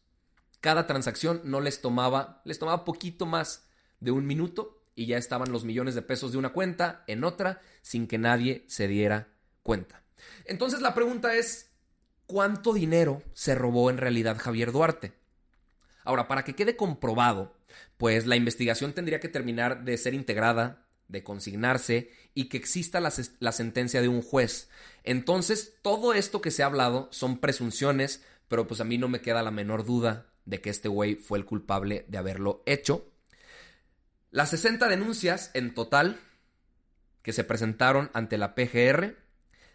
Cada 0.60 0.86
transacción 0.86 1.40
no 1.44 1.60
les 1.60 1.80
tomaba, 1.80 2.42
les 2.44 2.58
tomaba 2.58 2.84
poquito 2.84 3.26
más 3.26 3.68
de 4.00 4.10
un 4.10 4.26
minuto 4.26 4.82
y 4.94 5.06
ya 5.06 5.18
estaban 5.18 5.52
los 5.52 5.64
millones 5.64 5.94
de 5.94 6.02
pesos 6.02 6.32
de 6.32 6.38
una 6.38 6.52
cuenta 6.52 7.04
en 7.06 7.24
otra 7.24 7.60
sin 7.82 8.06
que 8.06 8.18
nadie 8.18 8.64
se 8.66 8.88
diera 8.88 9.28
cuenta. 9.62 10.02
Entonces 10.44 10.80
la 10.80 10.94
pregunta 10.94 11.34
es, 11.34 11.70
¿cuánto 12.26 12.72
dinero 12.72 13.22
se 13.32 13.54
robó 13.54 13.90
en 13.90 13.98
realidad 13.98 14.38
Javier 14.38 14.72
Duarte? 14.72 15.12
Ahora, 16.04 16.26
para 16.26 16.42
que 16.42 16.54
quede 16.54 16.76
comprobado, 16.76 17.54
pues 17.96 18.26
la 18.26 18.34
investigación 18.34 18.92
tendría 18.92 19.20
que 19.20 19.28
terminar 19.28 19.84
de 19.84 19.96
ser 19.98 20.14
integrada 20.14 20.87
de 21.08 21.24
consignarse 21.24 22.12
y 22.34 22.44
que 22.44 22.58
exista 22.58 23.00
la, 23.00 23.10
sentencia 23.52 24.00
de 24.00 24.08
un 24.08 24.22
juez. 24.22 24.68
Entonces, 25.02 25.74
todo 25.82 26.12
esto 26.12 26.40
que 26.40 26.50
se 26.50 26.62
ha 26.62 26.66
hablado 26.66 27.08
son 27.10 27.38
presunciones, 27.38 28.22
pero 28.46 28.66
pues 28.66 28.80
a 28.80 28.84
mí 28.84 28.98
no 28.98 29.08
me 29.08 29.20
queda 29.20 29.42
la 29.42 29.50
menor 29.50 29.84
duda 29.84 30.26
de 30.44 30.60
que 30.60 30.70
este 30.70 30.88
güey 30.88 31.16
fue 31.16 31.38
el 31.38 31.44
culpable 31.44 32.04
de 32.08 32.18
haberlo 32.18 32.62
hecho. 32.66 33.10
Las 34.30 34.50
60 34.50 34.88
denuncias 34.88 35.50
en 35.54 35.74
total 35.74 36.20
que 37.22 37.32
se 37.32 37.44
presentaron 37.44 38.10
ante 38.12 38.38
la 38.38 38.54
PGR 38.54 39.16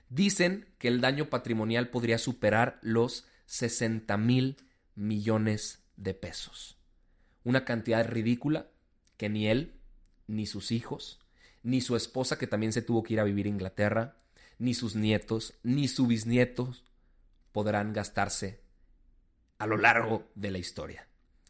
dicen 0.10 0.68
que 0.78 0.88
el 0.88 1.02
daño 1.02 1.30
patrimonial 1.30 1.90
podría 1.90 2.18
superar 2.18 2.80
los 2.82 3.26
60 3.48 4.16
mil 4.18 4.58
millones 4.96 5.84
de 5.98 6.14
pesos. 6.14 6.78
Una 7.44 7.66
cantidad 7.66 8.08
ridícula 8.08 8.68
que 9.18 9.30
ni 9.30 9.48
él, 9.48 9.80
ni 10.28 10.46
sus 10.46 10.72
hijos, 10.72 11.20
ni 11.64 11.82
su 11.82 11.96
esposa 11.96 12.38
que 12.38 12.48
también 12.48 12.74
se 12.74 12.82
tuvo 12.82 13.04
que 13.04 13.14
ir 13.14 13.20
a 13.20 13.24
vivir 13.24 13.46
a 13.46 13.50
Inglaterra, 13.50 14.18
ni 14.60 14.74
sus 14.74 14.96
nietos, 14.96 15.56
ni 15.64 15.88
sus 15.88 16.08
bisnietos 16.08 16.84
podrán 17.52 17.94
gastarse 17.94 18.62
a 19.58 19.66
lo 19.66 19.78
largo 19.78 20.30
de 20.36 20.52
la 20.52 20.58
historia. 20.58 21.08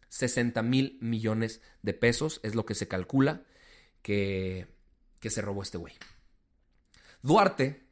60 0.10 0.62
mil 0.62 0.98
millones 1.02 1.62
de 1.82 1.94
pesos 1.94 2.40
es 2.44 2.54
lo 2.54 2.66
que 2.66 2.76
se 2.76 2.88
calcula 2.88 3.42
que, 4.04 4.68
que 5.20 5.32
se 5.32 5.42
robó 5.42 5.64
este 5.64 5.80
güey. 5.80 5.94
Duarte, 7.24 7.88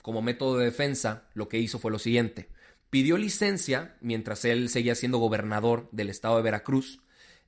como 0.00 0.22
método 0.22 0.58
de 0.58 0.66
defensa, 0.66 1.28
lo 1.34 1.48
que 1.48 1.58
hizo 1.58 1.78
fue 1.78 1.90
lo 1.90 1.98
siguiente. 1.98 2.48
Pidió 2.90 3.18
licencia 3.18 3.96
mientras 4.00 4.44
él 4.44 4.68
seguía 4.68 4.94
siendo 4.94 5.18
gobernador 5.18 5.88
del 5.90 6.10
estado 6.10 6.36
de 6.36 6.42
Veracruz 6.42 7.00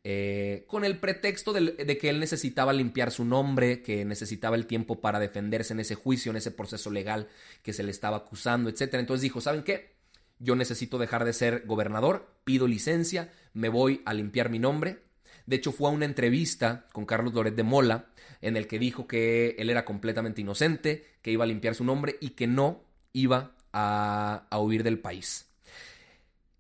eh, 0.09 0.67
con 0.69 0.85
el 0.85 0.99
pretexto 0.99 1.53
de, 1.53 1.99
que 1.99 2.09
él 2.09 2.21
necesitaba 2.21 2.73
limpiar 2.73 3.11
su 3.11 3.25
nombre, 3.25 3.83
que 3.83 4.05
necesitaba 4.05 4.55
el 4.55 4.67
tiempo 4.67 5.01
para 5.01 5.19
defenderse 5.19 5.73
en 5.73 5.81
ese 5.81 5.97
juicio, 5.97 6.31
en 6.31 6.37
ese 6.37 6.53
proceso 6.53 6.93
legal 6.93 7.27
que 7.65 7.73
se 7.73 7.83
le 7.83 7.91
estaba 7.91 8.19
acusando, 8.19 8.71
etc. 8.71 8.95
Entonces 8.95 9.23
dijo, 9.23 9.41
¿saben 9.41 9.65
qué? 9.65 9.97
Yo 10.39 10.55
necesito 10.55 10.99
dejar 10.99 11.25
de 11.25 11.33
ser 11.33 11.65
gobernador, 11.67 12.37
pido 12.45 12.69
licencia, 12.69 13.33
me 13.53 13.69
voy 13.69 14.03
a 14.05 14.15
limpiar 14.15 14.49
mi 14.49 14.61
nombre. 14.61 15.01
De 15.45 15.57
hecho, 15.57 15.73
fue 15.73 15.91
a 15.91 15.93
una 15.93 16.05
entrevista 16.05 16.87
con 16.93 17.05
Carlos 17.05 17.35
Loret 17.35 17.57
de 17.57 17.65
Mola, 17.65 18.07
en 18.41 18.57
el 18.57 18.69
que 18.69 18.79
dijo 18.79 19.09
que 19.09 19.57
él 19.59 19.71
era 19.71 19.85
completamente 19.85 20.41
inocente, 20.41 21.05
que 21.21 21.33
iba 21.33 21.43
a 21.43 21.49
limpiar 21.49 21.75
su 21.75 21.83
nombre 21.83 22.17
y 22.21 22.31
que 22.31 22.47
no 22.47 22.85
iba 23.13 23.57
a, 23.73 24.47
a 24.51 24.61
huir 24.61 24.85
del 24.85 25.01
país. 25.01 25.49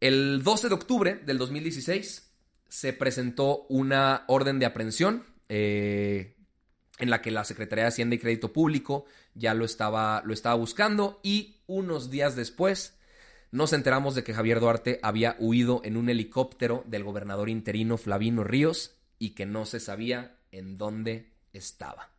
El 0.01 0.43
12 0.43 0.69
de 0.69 0.75
octubre 0.75 1.15
del 1.25 1.39
2016, 1.39 2.26
se 2.77 2.93
presentó 2.93 3.65
una 3.71 4.25
orden 4.27 4.59
de 4.59 4.67
aprehensión 4.67 5.25
eh, 5.49 6.37
en 6.99 7.09
la 7.09 7.23
que 7.23 7.31
la 7.31 7.45
Secretaría 7.45 7.85
de 7.85 7.89
Hacienda 7.89 8.17
y 8.17 8.19
Crédito 8.19 8.53
Público 8.53 9.07
ya 9.33 9.55
lo 9.55 9.65
estaba, 9.65 10.21
lo 10.27 10.35
estaba 10.35 10.57
buscando 10.57 11.19
y 11.23 11.57
unos 11.67 12.11
días 12.11 12.37
después 12.37 12.99
nos 13.51 13.73
enteramos 13.73 14.15
de 14.15 14.25
que 14.25 14.35
Javier 14.35 14.61
Duarte 14.61 15.01
había 15.03 15.37
huido 15.39 15.81
en 15.85 15.97
un 15.97 16.11
helicóptero 16.11 16.85
del 16.87 17.03
gobernador 17.03 17.49
interino 17.49 17.97
Flavino 17.97 18.45
Ríos 18.45 18.95
y 19.19 19.31
que 19.31 19.47
no 19.47 19.65
se 19.65 19.81
sabía 19.81 20.37
en 20.53 20.77
dónde 20.77 21.33
estaba. 21.55 22.11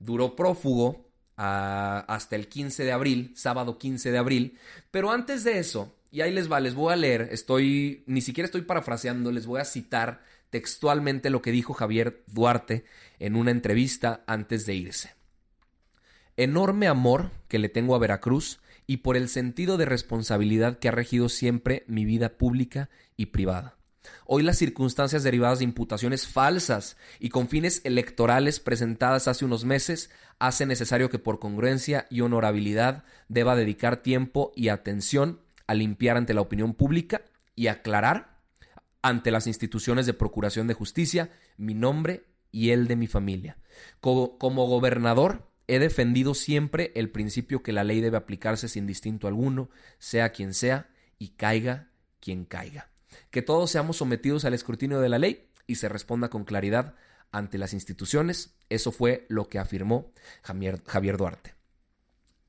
Duró 0.00 0.34
prófugo 0.34 1.12
ah, 1.36 2.04
hasta 2.08 2.34
el 2.34 2.48
15 2.48 2.82
de 2.82 2.90
abril, 2.90 3.32
sábado 3.36 3.78
15 3.78 4.10
de 4.10 4.18
abril, 4.18 4.58
pero 4.90 5.12
antes 5.12 5.44
de 5.44 5.60
eso, 5.60 5.94
y 6.14 6.20
ahí 6.20 6.30
les 6.30 6.50
va, 6.50 6.60
les 6.60 6.76
voy 6.76 6.92
a 6.92 6.96
leer, 6.96 7.28
estoy, 7.32 8.04
ni 8.06 8.20
siquiera 8.20 8.46
estoy 8.46 8.62
parafraseando, 8.62 9.32
les 9.32 9.46
voy 9.46 9.60
a 9.60 9.64
citar 9.64 10.22
textualmente 10.50 11.28
lo 11.28 11.42
que 11.42 11.50
dijo 11.50 11.74
Javier 11.74 12.22
Duarte 12.28 12.84
en 13.18 13.34
una 13.34 13.50
entrevista 13.50 14.22
antes 14.28 14.64
de 14.64 14.76
irse. 14.76 15.10
Enorme 16.36 16.86
amor 16.86 17.32
que 17.48 17.58
le 17.58 17.68
tengo 17.68 17.96
a 17.96 17.98
Veracruz 17.98 18.60
y 18.86 18.98
por 18.98 19.16
el 19.16 19.28
sentido 19.28 19.76
de 19.76 19.86
responsabilidad 19.86 20.78
que 20.78 20.86
ha 20.86 20.92
regido 20.92 21.28
siempre 21.28 21.82
mi 21.88 22.04
vida 22.04 22.38
pública 22.38 22.90
y 23.16 23.26
privada. 23.26 23.76
Hoy 24.24 24.44
las 24.44 24.56
circunstancias 24.56 25.24
derivadas 25.24 25.58
de 25.58 25.64
imputaciones 25.64 26.28
falsas 26.28 26.96
y 27.18 27.30
con 27.30 27.48
fines 27.48 27.80
electorales 27.82 28.60
presentadas 28.60 29.26
hace 29.26 29.44
unos 29.44 29.64
meses 29.64 30.10
hace 30.38 30.64
necesario 30.64 31.10
que 31.10 31.18
por 31.18 31.40
congruencia 31.40 32.06
y 32.08 32.20
honorabilidad 32.20 33.02
deba 33.28 33.56
dedicar 33.56 33.96
tiempo 33.96 34.52
y 34.54 34.68
atención 34.68 35.40
a 35.66 35.74
limpiar 35.74 36.16
ante 36.16 36.34
la 36.34 36.40
opinión 36.40 36.74
pública 36.74 37.22
y 37.54 37.68
aclarar 37.68 38.38
ante 39.02 39.30
las 39.30 39.46
instituciones 39.46 40.06
de 40.06 40.14
procuración 40.14 40.66
de 40.66 40.74
justicia 40.74 41.30
mi 41.56 41.74
nombre 41.74 42.24
y 42.50 42.70
el 42.70 42.86
de 42.86 42.96
mi 42.96 43.06
familia. 43.06 43.58
Como, 44.00 44.38
gobernador 44.38 45.50
he 45.66 45.78
defendido 45.78 46.34
siempre 46.34 46.92
el 46.94 47.10
principio 47.10 47.62
que 47.62 47.72
la 47.72 47.84
ley 47.84 48.00
debe 48.00 48.16
aplicarse 48.16 48.68
sin 48.68 48.86
distinto 48.86 49.26
alguno, 49.26 49.70
sea 49.98 50.32
quien 50.32 50.54
sea 50.54 50.88
y 51.18 51.30
caiga 51.30 51.90
quien 52.20 52.44
caiga. 52.44 52.90
Que 53.30 53.42
todos 53.42 53.70
seamos 53.70 53.96
sometidos 53.96 54.44
al 54.44 54.54
escrutinio 54.54 55.00
de 55.00 55.08
la 55.08 55.18
ley 55.18 55.50
y 55.66 55.74
se 55.76 55.88
responda 55.88 56.30
con 56.30 56.44
claridad 56.44 56.94
ante 57.30 57.58
las 57.58 57.74
instituciones. 57.74 58.54
Eso 58.68 58.92
fue 58.92 59.26
lo 59.28 59.48
que 59.48 59.58
afirmó 59.58 60.12
Javier 60.42 61.16
Duarte. 61.16 61.54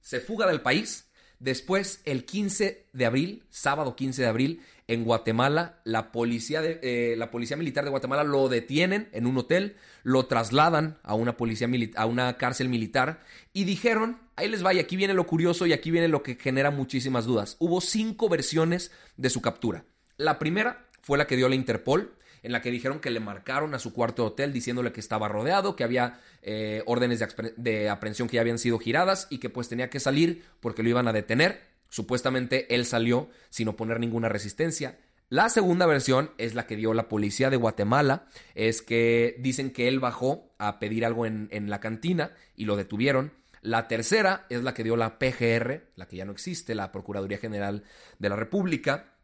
Se 0.02 0.20
fuga 0.20 0.48
del 0.48 0.62
país 0.62 1.05
Después, 1.40 2.02
el 2.06 2.26
15 2.26 2.86
de 2.94 3.06
abril, 3.06 3.44
sábado 3.50 3.96
15 3.96 4.22
de 4.22 4.28
abril, 4.28 4.62
en 4.88 5.04
Guatemala, 5.04 5.80
la 5.84 6.12
policía, 6.12 6.62
de, 6.62 6.80
eh, 6.84 7.16
la 7.18 7.32
policía 7.32 7.58
militar 7.58 7.84
de 7.84 7.90
Guatemala 7.90 8.24
lo 8.24 8.50
detienen 8.50 9.10
en 9.14 9.26
un 9.26 9.38
hotel, 9.38 9.76
lo 10.04 10.28
trasladan 10.28 11.00
a 11.04 11.16
una, 11.16 11.38
policía 11.38 11.68
a 11.96 12.06
una 12.06 12.38
cárcel 12.38 12.70
militar 12.70 13.22
y 13.52 13.64
dijeron, 13.64 14.20
ahí 14.36 14.48
les 14.48 14.64
va, 14.64 14.74
y 14.74 14.80
aquí 14.80 14.96
viene 14.96 15.16
lo 15.16 15.26
curioso 15.26 15.66
y 15.66 15.74
aquí 15.74 15.90
viene 15.90 16.08
lo 16.08 16.22
que 16.22 16.36
genera 16.36 16.70
muchísimas 16.70 17.26
dudas. 17.26 17.56
Hubo 17.60 17.82
cinco 17.82 18.30
versiones 18.30 18.92
de 19.18 19.30
su 19.30 19.42
captura. 19.42 19.86
La 20.18 20.38
primera 20.38 20.88
fue 21.02 21.18
la 21.18 21.26
que 21.26 21.36
dio 21.36 21.50
la 21.50 21.56
Interpol, 21.56 22.14
en 22.46 22.52
la 22.52 22.62
que 22.62 22.70
dijeron 22.70 23.00
que 23.00 23.10
le 23.10 23.20
marcaron 23.20 23.74
a 23.74 23.80
su 23.80 23.92
cuarto 23.92 24.24
hotel 24.24 24.54
diciéndole 24.54 24.92
que 24.92 25.00
estaba 25.00 25.28
rodeado, 25.28 25.76
que 25.76 25.84
había 25.84 26.20
eh, 26.44 26.84
órdenes 26.86 27.20
de, 27.20 27.54
de 27.58 27.90
aprehensión 27.90 28.30
que 28.30 28.36
ya 28.36 28.42
habían 28.42 28.60
sido 28.60 28.78
giradas 28.78 29.26
y 29.32 29.40
que 29.40 29.50
pues 29.50 29.68
tenía 29.68 29.90
que 29.90 30.00
salir 30.00 30.44
porque 30.60 30.84
lo 30.84 30.90
iban 30.90 31.08
a 31.08 31.14
detener. 31.14 31.64
Supuestamente 31.90 32.74
él 32.76 32.86
salió 32.86 33.30
sin 33.50 33.68
oponer 33.68 34.00
ninguna 34.00 34.30
resistencia. 34.30 35.00
La 35.28 35.50
segunda 35.50 35.88
versión 35.88 36.30
es 36.38 36.54
la 36.54 36.68
que 36.68 36.76
dio 36.76 36.94
la 36.94 37.10
policía 37.10 37.50
de 37.50 37.58
Guatemala, 37.58 38.28
es 38.54 38.84
que 38.84 39.36
dicen 39.40 39.72
que 39.72 39.88
él 39.88 40.00
bajó 40.00 40.54
a 40.60 40.78
pedir 40.78 41.04
algo 41.04 41.26
en 41.26 41.70
la 41.72 41.80
cantina 41.80 42.32
y 42.56 42.66
lo 42.66 42.76
detuvieron. 42.76 43.34
La 43.66 43.88
tercera 43.88 44.46
es 44.52 44.62
la 44.62 44.76
que 44.76 44.84
dio 44.84 44.96
la 44.96 45.18
PGR, 45.18 45.88
la 45.96 46.08
que 46.08 46.18
ya 46.18 46.26
no 46.26 46.32
existe, 46.32 46.76
la 46.76 46.92
Procuraduría 46.92 47.40
General 47.40 47.84
de 48.20 48.30
la 48.30 48.36
República, 48.36 49.15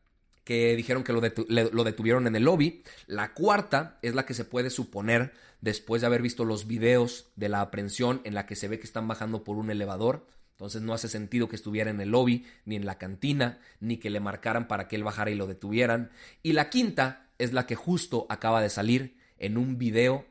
que 0.51 0.75
dijeron 0.75 1.05
que 1.05 1.13
lo, 1.13 1.21
lo, 1.47 1.83
detuvieron 1.85 2.27
en 2.27 2.35
el 2.35 2.43
lobby. 2.43 2.83
La 3.07 3.33
cuarta 3.33 3.97
es 4.01 4.15
la 4.15 4.25
que 4.25 4.33
se 4.33 4.43
puede 4.43 4.69
suponer 4.69 5.31
después 5.61 6.01
de 6.01 6.07
haber 6.07 6.21
visto 6.21 6.43
los 6.43 6.67
videos 6.67 7.31
de 7.37 7.47
la 7.47 7.61
aprehensión 7.61 8.19
en 8.25 8.33
la 8.33 8.45
que 8.45 8.57
se 8.57 8.67
ve 8.67 8.77
que 8.77 8.83
están 8.83 9.07
bajando 9.07 9.45
por 9.45 9.55
un 9.55 9.71
elevador. 9.71 10.27
Entonces 10.51 10.81
no 10.81 10.93
hace 10.93 11.07
sentido 11.07 11.47
que 11.47 11.55
estuviera 11.55 11.89
en 11.89 12.01
el 12.01 12.09
lobby, 12.09 12.45
ni 12.65 12.75
en 12.75 12.85
la 12.85 12.97
cantina, 12.97 13.59
ni 13.79 13.95
que 13.95 14.09
le 14.09 14.19
marcaran 14.19 14.67
para 14.67 14.89
que 14.89 14.97
él 14.97 15.05
bajara 15.05 15.31
y 15.31 15.35
lo 15.35 15.47
detuvieran. 15.47 16.11
Y 16.43 16.51
la 16.51 16.69
quinta 16.69 17.29
es 17.37 17.53
la 17.53 17.65
que 17.65 17.75
justo 17.75 18.25
acaba 18.27 18.61
de 18.61 18.69
salir 18.69 19.15
en 19.37 19.57
un 19.57 19.77
video 19.77 20.25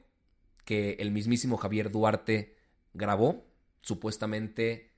que 0.67 0.99
el 0.99 1.13
mismísimo 1.13 1.57
Javier 1.57 1.91
Duarte 1.91 2.59
grabó, 2.93 3.47
supuestamente 3.81 4.91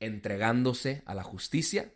entregándose 0.00 1.02
a 1.04 1.12
la 1.12 1.22
justicia 1.22 1.92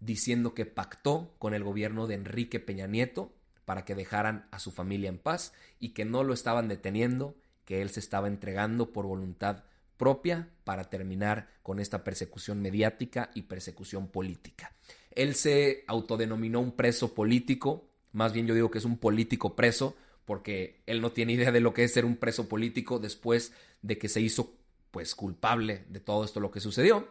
diciendo 0.00 0.54
que 0.54 0.66
pactó 0.66 1.34
con 1.38 1.54
el 1.54 1.64
gobierno 1.64 2.06
de 2.06 2.14
Enrique 2.14 2.60
Peña 2.60 2.86
Nieto 2.86 3.32
para 3.64 3.84
que 3.84 3.94
dejaran 3.94 4.46
a 4.50 4.58
su 4.58 4.70
familia 4.70 5.08
en 5.08 5.18
paz 5.18 5.52
y 5.78 5.90
que 5.90 6.04
no 6.04 6.24
lo 6.24 6.32
estaban 6.32 6.68
deteniendo, 6.68 7.36
que 7.64 7.82
él 7.82 7.90
se 7.90 8.00
estaba 8.00 8.28
entregando 8.28 8.92
por 8.92 9.06
voluntad 9.06 9.64
propia 9.98 10.48
para 10.64 10.84
terminar 10.84 11.48
con 11.62 11.80
esta 11.80 12.04
persecución 12.04 12.62
mediática 12.62 13.30
y 13.34 13.42
persecución 13.42 14.08
política. 14.08 14.72
Él 15.10 15.34
se 15.34 15.84
autodenominó 15.86 16.60
un 16.60 16.72
preso 16.72 17.12
político, 17.12 17.90
más 18.12 18.32
bien 18.32 18.46
yo 18.46 18.54
digo 18.54 18.70
que 18.70 18.78
es 18.78 18.84
un 18.84 18.96
político 18.96 19.54
preso, 19.54 19.96
porque 20.24 20.80
él 20.86 21.00
no 21.00 21.12
tiene 21.12 21.32
idea 21.32 21.52
de 21.52 21.60
lo 21.60 21.74
que 21.74 21.84
es 21.84 21.92
ser 21.92 22.04
un 22.04 22.16
preso 22.16 22.48
político 22.48 22.98
después 22.98 23.52
de 23.82 23.98
que 23.98 24.08
se 24.08 24.20
hizo 24.20 24.54
pues 24.90 25.14
culpable 25.14 25.84
de 25.88 26.00
todo 26.00 26.24
esto 26.24 26.40
lo 26.40 26.50
que 26.50 26.60
sucedió. 26.60 27.08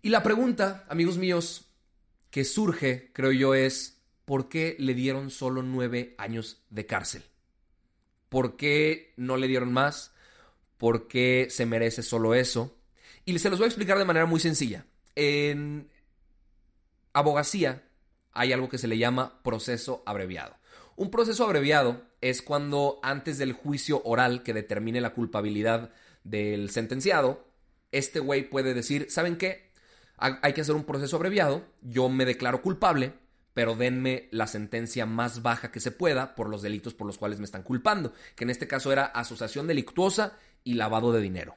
Y 0.00 0.10
la 0.10 0.22
pregunta, 0.22 0.84
amigos 0.88 1.18
míos, 1.18 1.66
que 2.30 2.44
surge, 2.44 3.10
creo 3.12 3.32
yo, 3.32 3.54
es 3.54 4.02
¿por 4.24 4.48
qué 4.48 4.76
le 4.78 4.94
dieron 4.94 5.30
solo 5.30 5.62
nueve 5.62 6.14
años 6.18 6.62
de 6.70 6.86
cárcel? 6.86 7.22
¿Por 8.28 8.56
qué 8.56 9.14
no 9.16 9.36
le 9.36 9.48
dieron 9.48 9.72
más? 9.72 10.12
¿Por 10.76 11.08
qué 11.08 11.48
se 11.50 11.66
merece 11.66 12.02
solo 12.02 12.34
eso? 12.34 12.76
Y 13.24 13.38
se 13.38 13.50
los 13.50 13.58
voy 13.58 13.64
a 13.64 13.68
explicar 13.68 13.98
de 13.98 14.04
manera 14.04 14.26
muy 14.26 14.38
sencilla. 14.38 14.86
En 15.16 15.88
abogacía 17.12 17.82
hay 18.32 18.52
algo 18.52 18.68
que 18.68 18.78
se 18.78 18.86
le 18.86 18.98
llama 18.98 19.42
proceso 19.42 20.02
abreviado. 20.06 20.56
Un 20.94 21.10
proceso 21.10 21.44
abreviado 21.44 22.02
es 22.20 22.42
cuando 22.42 23.00
antes 23.02 23.38
del 23.38 23.52
juicio 23.52 24.02
oral 24.04 24.42
que 24.42 24.54
determine 24.54 25.00
la 25.00 25.14
culpabilidad 25.14 25.90
del 26.24 26.70
sentenciado, 26.70 27.46
este 27.92 28.20
güey 28.20 28.48
puede 28.48 28.74
decir, 28.74 29.10
¿saben 29.10 29.36
qué? 29.36 29.67
Hay 30.18 30.52
que 30.52 30.60
hacer 30.60 30.74
un 30.74 30.84
proceso 30.84 31.16
abreviado, 31.16 31.64
yo 31.82 32.08
me 32.08 32.24
declaro 32.24 32.62
culpable, 32.62 33.14
pero 33.54 33.74
denme 33.74 34.28
la 34.30 34.46
sentencia 34.46 35.04
más 35.04 35.42
baja 35.42 35.72
que 35.72 35.80
se 35.80 35.90
pueda 35.90 36.36
por 36.36 36.48
los 36.48 36.62
delitos 36.62 36.94
por 36.94 37.06
los 37.06 37.18
cuales 37.18 37.40
me 37.40 37.44
están 37.44 37.64
culpando, 37.64 38.12
que 38.36 38.44
en 38.44 38.50
este 38.50 38.68
caso 38.68 38.92
era 38.92 39.06
asociación 39.06 39.66
delictuosa 39.66 40.38
y 40.62 40.74
lavado 40.74 41.12
de 41.12 41.20
dinero. 41.20 41.56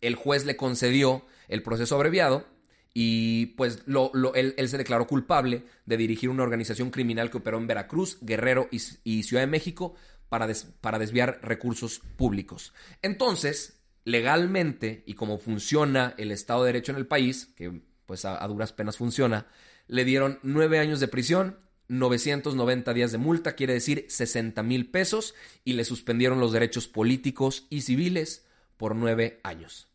El 0.00 0.14
juez 0.14 0.44
le 0.44 0.56
concedió 0.56 1.24
el 1.48 1.62
proceso 1.62 1.94
abreviado 1.94 2.44
y 2.92 3.46
pues 3.56 3.82
él, 3.86 4.68
se 4.68 4.78
declaró 4.78 5.06
culpable 5.06 5.64
de 5.86 5.96
dirigir 5.96 6.28
una 6.28 6.42
organización 6.42 6.90
criminal 6.90 7.30
que 7.30 7.38
operó 7.38 7.58
en 7.58 7.66
Veracruz, 7.66 8.18
Guerrero 8.20 8.68
y, 8.70 9.22
Ciudad 9.22 9.42
de 9.42 9.46
México 9.46 9.94
para, 10.28 10.48
para 10.80 10.98
desviar 10.98 11.40
recursos 11.42 12.00
públicos. 12.16 12.74
Entonces, 13.02 13.75
legalmente 14.06 15.02
y 15.04 15.14
como 15.14 15.36
funciona 15.36 16.14
el 16.16 16.30
Estado 16.30 16.62
de 16.62 16.68
Derecho 16.68 16.92
en 16.92 16.98
el 16.98 17.08
país, 17.08 17.52
que 17.56 17.82
pues 18.06 18.24
a, 18.24 18.46
duras 18.46 18.72
penas 18.72 18.96
funciona, 18.96 19.48
le 19.88 20.04
dieron 20.04 20.38
nueve 20.44 20.78
años 20.78 21.00
de 21.00 21.08
prisión, 21.08 21.58
990 21.88 22.94
días 22.94 23.10
de 23.10 23.18
multa, 23.18 23.56
quiere 23.56 23.72
decir 23.72 24.06
60 24.08 24.62
mil 24.62 24.90
pesos, 24.90 25.34
y 25.64 25.72
le 25.72 25.84
suspendieron 25.84 26.38
los 26.38 26.52
derechos 26.52 26.86
políticos 26.86 27.66
y 27.68 27.80
civiles 27.80 28.46
por 28.76 28.94
nueve 28.94 29.40
años. 29.42 29.88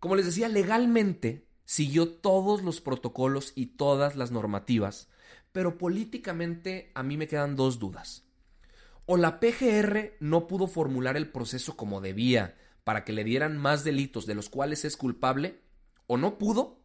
Como 0.00 0.16
les 0.16 0.26
decía, 0.26 0.48
legalmente 0.48 1.46
siguió 1.64 2.08
todos 2.08 2.62
los 2.62 2.80
protocolos 2.80 3.52
y 3.54 3.66
todas 3.66 4.16
las 4.16 4.32
normativas, 4.32 5.08
pero 5.52 5.78
políticamente 5.78 6.90
a 6.94 7.04
mí 7.04 7.16
me 7.16 7.28
quedan 7.28 7.54
dos 7.54 7.78
dudas. 7.78 8.24
O 9.06 9.16
la 9.16 9.38
PGR 9.38 10.14
no 10.18 10.48
pudo 10.48 10.66
formular 10.66 11.16
el 11.16 11.28
proceso 11.28 11.76
como 11.76 12.00
debía, 12.00 12.56
para 12.86 13.02
que 13.02 13.12
le 13.12 13.24
dieran 13.24 13.58
más 13.58 13.82
delitos 13.82 14.26
de 14.26 14.36
los 14.36 14.48
cuales 14.48 14.84
es 14.84 14.96
culpable, 14.96 15.60
o 16.06 16.16
no 16.16 16.38
pudo, 16.38 16.84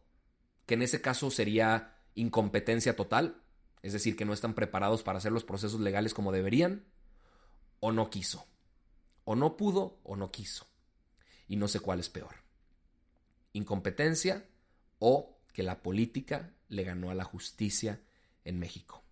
que 0.66 0.74
en 0.74 0.82
ese 0.82 1.00
caso 1.00 1.30
sería 1.30 1.96
incompetencia 2.16 2.96
total, 2.96 3.40
es 3.82 3.92
decir, 3.92 4.16
que 4.16 4.24
no 4.24 4.32
están 4.32 4.54
preparados 4.54 5.04
para 5.04 5.18
hacer 5.18 5.30
los 5.30 5.44
procesos 5.44 5.78
legales 5.78 6.12
como 6.12 6.32
deberían, 6.32 6.84
o 7.78 7.92
no 7.92 8.10
quiso, 8.10 8.48
o 9.22 9.36
no 9.36 9.56
pudo 9.56 10.00
o 10.02 10.16
no 10.16 10.32
quiso. 10.32 10.66
Y 11.46 11.54
no 11.54 11.68
sé 11.68 11.78
cuál 11.78 12.00
es 12.00 12.08
peor. 12.08 12.34
Incompetencia 13.52 14.44
o 14.98 15.38
que 15.52 15.62
la 15.62 15.84
política 15.84 16.52
le 16.66 16.82
ganó 16.82 17.10
a 17.10 17.14
la 17.14 17.22
justicia 17.22 18.00
en 18.44 18.58
México. 18.58 19.04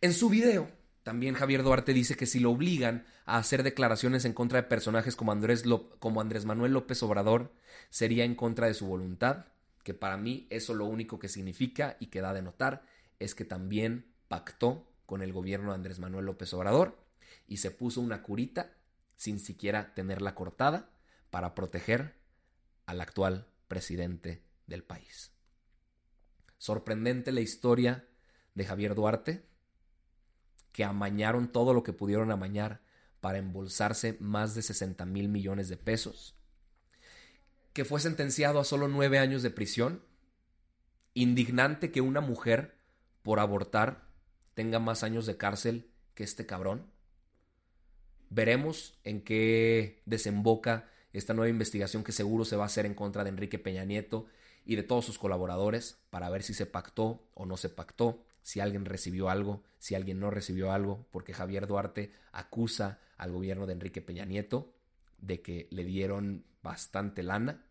En 0.00 0.14
su 0.14 0.30
video, 0.30 0.70
también 1.10 1.34
Javier 1.34 1.64
Duarte 1.64 1.92
dice 1.92 2.16
que 2.16 2.24
si 2.24 2.38
lo 2.38 2.52
obligan 2.52 3.04
a 3.26 3.38
hacer 3.38 3.64
declaraciones 3.64 4.24
en 4.24 4.32
contra 4.32 4.62
de 4.62 4.68
personajes 4.68 5.16
como 5.16 5.32
Andrés, 5.32 5.64
como 5.98 6.20
Andrés 6.20 6.44
Manuel 6.44 6.72
López 6.72 7.02
Obrador, 7.02 7.52
sería 7.88 8.24
en 8.24 8.36
contra 8.36 8.68
de 8.68 8.74
su 8.74 8.86
voluntad, 8.86 9.46
que 9.82 9.92
para 9.92 10.16
mí 10.16 10.46
eso 10.50 10.72
lo 10.72 10.84
único 10.84 11.18
que 11.18 11.28
significa 11.28 11.96
y 11.98 12.10
que 12.10 12.20
da 12.20 12.32
de 12.32 12.42
notar 12.42 12.84
es 13.18 13.34
que 13.34 13.44
también 13.44 14.06
pactó 14.28 14.86
con 15.04 15.20
el 15.20 15.32
gobierno 15.32 15.70
de 15.70 15.74
Andrés 15.74 15.98
Manuel 15.98 16.26
López 16.26 16.54
Obrador 16.54 16.96
y 17.48 17.56
se 17.56 17.72
puso 17.72 18.00
una 18.00 18.22
curita 18.22 18.70
sin 19.16 19.40
siquiera 19.40 19.92
tenerla 19.94 20.36
cortada 20.36 20.90
para 21.30 21.56
proteger 21.56 22.14
al 22.86 23.00
actual 23.00 23.48
presidente 23.66 24.44
del 24.68 24.84
país. 24.84 25.32
Sorprendente 26.56 27.32
la 27.32 27.40
historia 27.40 28.06
de 28.54 28.64
Javier 28.64 28.94
Duarte, 28.94 29.49
que 30.72 30.84
amañaron 30.84 31.50
todo 31.50 31.74
lo 31.74 31.82
que 31.82 31.92
pudieron 31.92 32.30
amañar 32.30 32.80
para 33.20 33.38
embolsarse 33.38 34.16
más 34.20 34.54
de 34.54 34.62
60 34.62 35.04
mil 35.06 35.28
millones 35.28 35.68
de 35.68 35.76
pesos, 35.76 36.34
que 37.72 37.84
fue 37.84 38.00
sentenciado 38.00 38.58
a 38.58 38.64
solo 38.64 38.88
nueve 38.88 39.18
años 39.18 39.42
de 39.42 39.50
prisión, 39.50 40.02
indignante 41.14 41.90
que 41.90 42.00
una 42.00 42.20
mujer 42.20 42.76
por 43.22 43.40
abortar 43.40 44.08
tenga 44.54 44.78
más 44.78 45.02
años 45.02 45.26
de 45.26 45.36
cárcel 45.36 45.90
que 46.14 46.24
este 46.24 46.46
cabrón. 46.46 46.86
Veremos 48.30 48.98
en 49.04 49.22
qué 49.22 50.02
desemboca 50.06 50.88
esta 51.12 51.34
nueva 51.34 51.50
investigación 51.50 52.04
que 52.04 52.12
seguro 52.12 52.44
se 52.44 52.56
va 52.56 52.64
a 52.64 52.66
hacer 52.66 52.86
en 52.86 52.94
contra 52.94 53.24
de 53.24 53.30
Enrique 53.30 53.58
Peña 53.58 53.84
Nieto 53.84 54.26
y 54.64 54.76
de 54.76 54.82
todos 54.82 55.04
sus 55.04 55.18
colaboradores 55.18 55.98
para 56.10 56.30
ver 56.30 56.42
si 56.42 56.54
se 56.54 56.66
pactó 56.66 57.26
o 57.34 57.46
no 57.46 57.56
se 57.56 57.68
pactó 57.68 58.24
si 58.42 58.60
alguien 58.60 58.84
recibió 58.84 59.30
algo, 59.30 59.62
si 59.78 59.94
alguien 59.94 60.20
no 60.20 60.30
recibió 60.30 60.72
algo, 60.72 61.06
porque 61.10 61.34
Javier 61.34 61.66
Duarte 61.66 62.12
acusa 62.32 63.00
al 63.16 63.32
gobierno 63.32 63.66
de 63.66 63.74
Enrique 63.74 64.02
Peña 64.02 64.24
Nieto 64.24 64.74
de 65.18 65.42
que 65.42 65.68
le 65.70 65.84
dieron 65.84 66.44
bastante 66.62 67.22
lana 67.22 67.64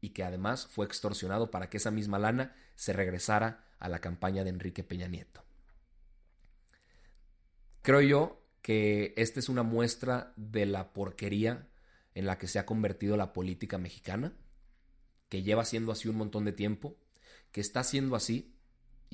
y 0.00 0.10
que 0.10 0.24
además 0.24 0.66
fue 0.66 0.86
extorsionado 0.86 1.50
para 1.50 1.70
que 1.70 1.78
esa 1.78 1.90
misma 1.90 2.18
lana 2.18 2.54
se 2.74 2.92
regresara 2.92 3.64
a 3.78 3.88
la 3.88 4.00
campaña 4.00 4.44
de 4.44 4.50
Enrique 4.50 4.84
Peña 4.84 5.08
Nieto. 5.08 5.42
Creo 7.82 8.00
yo 8.00 8.42
que 8.62 9.12
esta 9.16 9.40
es 9.40 9.48
una 9.48 9.62
muestra 9.62 10.32
de 10.36 10.64
la 10.64 10.92
porquería 10.94 11.68
en 12.14 12.26
la 12.26 12.38
que 12.38 12.48
se 12.48 12.58
ha 12.58 12.66
convertido 12.66 13.16
la 13.16 13.32
política 13.32 13.76
mexicana, 13.76 14.32
que 15.28 15.42
lleva 15.42 15.64
siendo 15.64 15.92
así 15.92 16.08
un 16.08 16.16
montón 16.16 16.44
de 16.44 16.52
tiempo, 16.52 16.96
que 17.52 17.60
está 17.60 17.84
siendo 17.84 18.16
así 18.16 18.53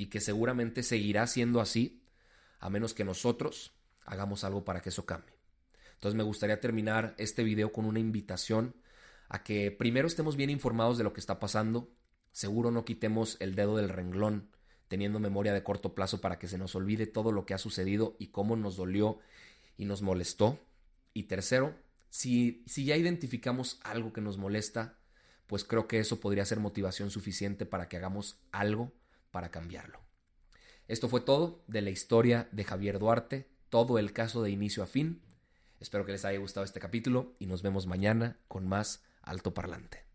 y 0.00 0.06
que 0.06 0.20
seguramente 0.20 0.82
seguirá 0.82 1.26
siendo 1.26 1.60
así 1.60 2.02
a 2.58 2.70
menos 2.70 2.94
que 2.94 3.04
nosotros 3.04 3.74
hagamos 4.06 4.44
algo 4.44 4.64
para 4.64 4.80
que 4.80 4.88
eso 4.88 5.04
cambie. 5.04 5.34
Entonces 5.92 6.16
me 6.16 6.22
gustaría 6.22 6.58
terminar 6.58 7.14
este 7.18 7.44
video 7.44 7.70
con 7.70 7.84
una 7.84 8.00
invitación 8.00 8.74
a 9.28 9.42
que 9.42 9.70
primero 9.70 10.08
estemos 10.08 10.36
bien 10.36 10.48
informados 10.48 10.96
de 10.96 11.04
lo 11.04 11.12
que 11.12 11.20
está 11.20 11.38
pasando, 11.38 11.92
seguro 12.32 12.70
no 12.70 12.86
quitemos 12.86 13.36
el 13.40 13.54
dedo 13.54 13.76
del 13.76 13.90
renglón 13.90 14.48
teniendo 14.88 15.20
memoria 15.20 15.52
de 15.52 15.62
corto 15.62 15.94
plazo 15.94 16.22
para 16.22 16.38
que 16.38 16.48
se 16.48 16.56
nos 16.56 16.74
olvide 16.74 17.06
todo 17.06 17.30
lo 17.30 17.44
que 17.44 17.52
ha 17.52 17.58
sucedido 17.58 18.16
y 18.18 18.28
cómo 18.28 18.56
nos 18.56 18.76
dolió 18.76 19.18
y 19.76 19.84
nos 19.84 20.00
molestó. 20.00 20.58
Y 21.12 21.24
tercero, 21.24 21.74
si, 22.08 22.64
si 22.66 22.86
ya 22.86 22.96
identificamos 22.96 23.78
algo 23.82 24.14
que 24.14 24.22
nos 24.22 24.38
molesta, 24.38 24.98
pues 25.46 25.62
creo 25.62 25.86
que 25.86 25.98
eso 25.98 26.20
podría 26.20 26.46
ser 26.46 26.58
motivación 26.58 27.10
suficiente 27.10 27.66
para 27.66 27.86
que 27.86 27.98
hagamos 27.98 28.40
algo 28.50 28.94
para 29.30 29.50
cambiarlo. 29.50 30.00
Esto 30.88 31.08
fue 31.08 31.20
todo 31.20 31.62
de 31.66 31.82
la 31.82 31.90
historia 31.90 32.48
de 32.52 32.64
Javier 32.64 32.98
Duarte, 32.98 33.48
todo 33.68 33.98
el 33.98 34.12
caso 34.12 34.42
de 34.42 34.50
inicio 34.50 34.82
a 34.82 34.86
fin. 34.86 35.22
Espero 35.78 36.04
que 36.04 36.12
les 36.12 36.24
haya 36.24 36.38
gustado 36.38 36.64
este 36.64 36.80
capítulo 36.80 37.36
y 37.38 37.46
nos 37.46 37.62
vemos 37.62 37.86
mañana 37.86 38.38
con 38.48 38.66
más 38.66 39.02
Alto 39.22 39.54
Parlante. 39.54 40.06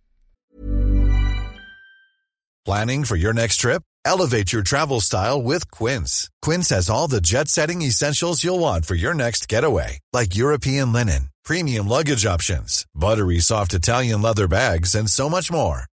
Planning 2.66 3.06
for 3.06 3.16
your 3.16 3.34
next 3.34 3.58
trip? 3.58 3.84
Elevate 4.06 4.52
your 4.52 4.64
travel 4.64 5.00
style 5.00 5.42
with 5.42 5.70
Quince. 5.70 6.30
Quince 6.42 6.70
has 6.70 6.90
all 6.90 7.08
the 7.08 7.22
jet 7.22 7.48
setting 7.48 7.84
essentials 7.84 8.44
you'll 8.44 8.60
want 8.60 8.86
for 8.86 8.96
your 8.96 9.14
next 9.14 9.48
getaway, 9.48 10.00
like 10.14 10.36
European 10.36 10.92
linen, 10.92 11.30
premium 11.44 11.88
luggage 11.88 12.26
options, 12.26 12.86
buttery 12.96 13.40
soft 13.40 13.74
Italian 13.74 14.22
leather 14.22 14.48
bags, 14.48 14.96
and 14.96 15.10
so 15.10 15.30
much 15.30 15.52
more. 15.52 15.86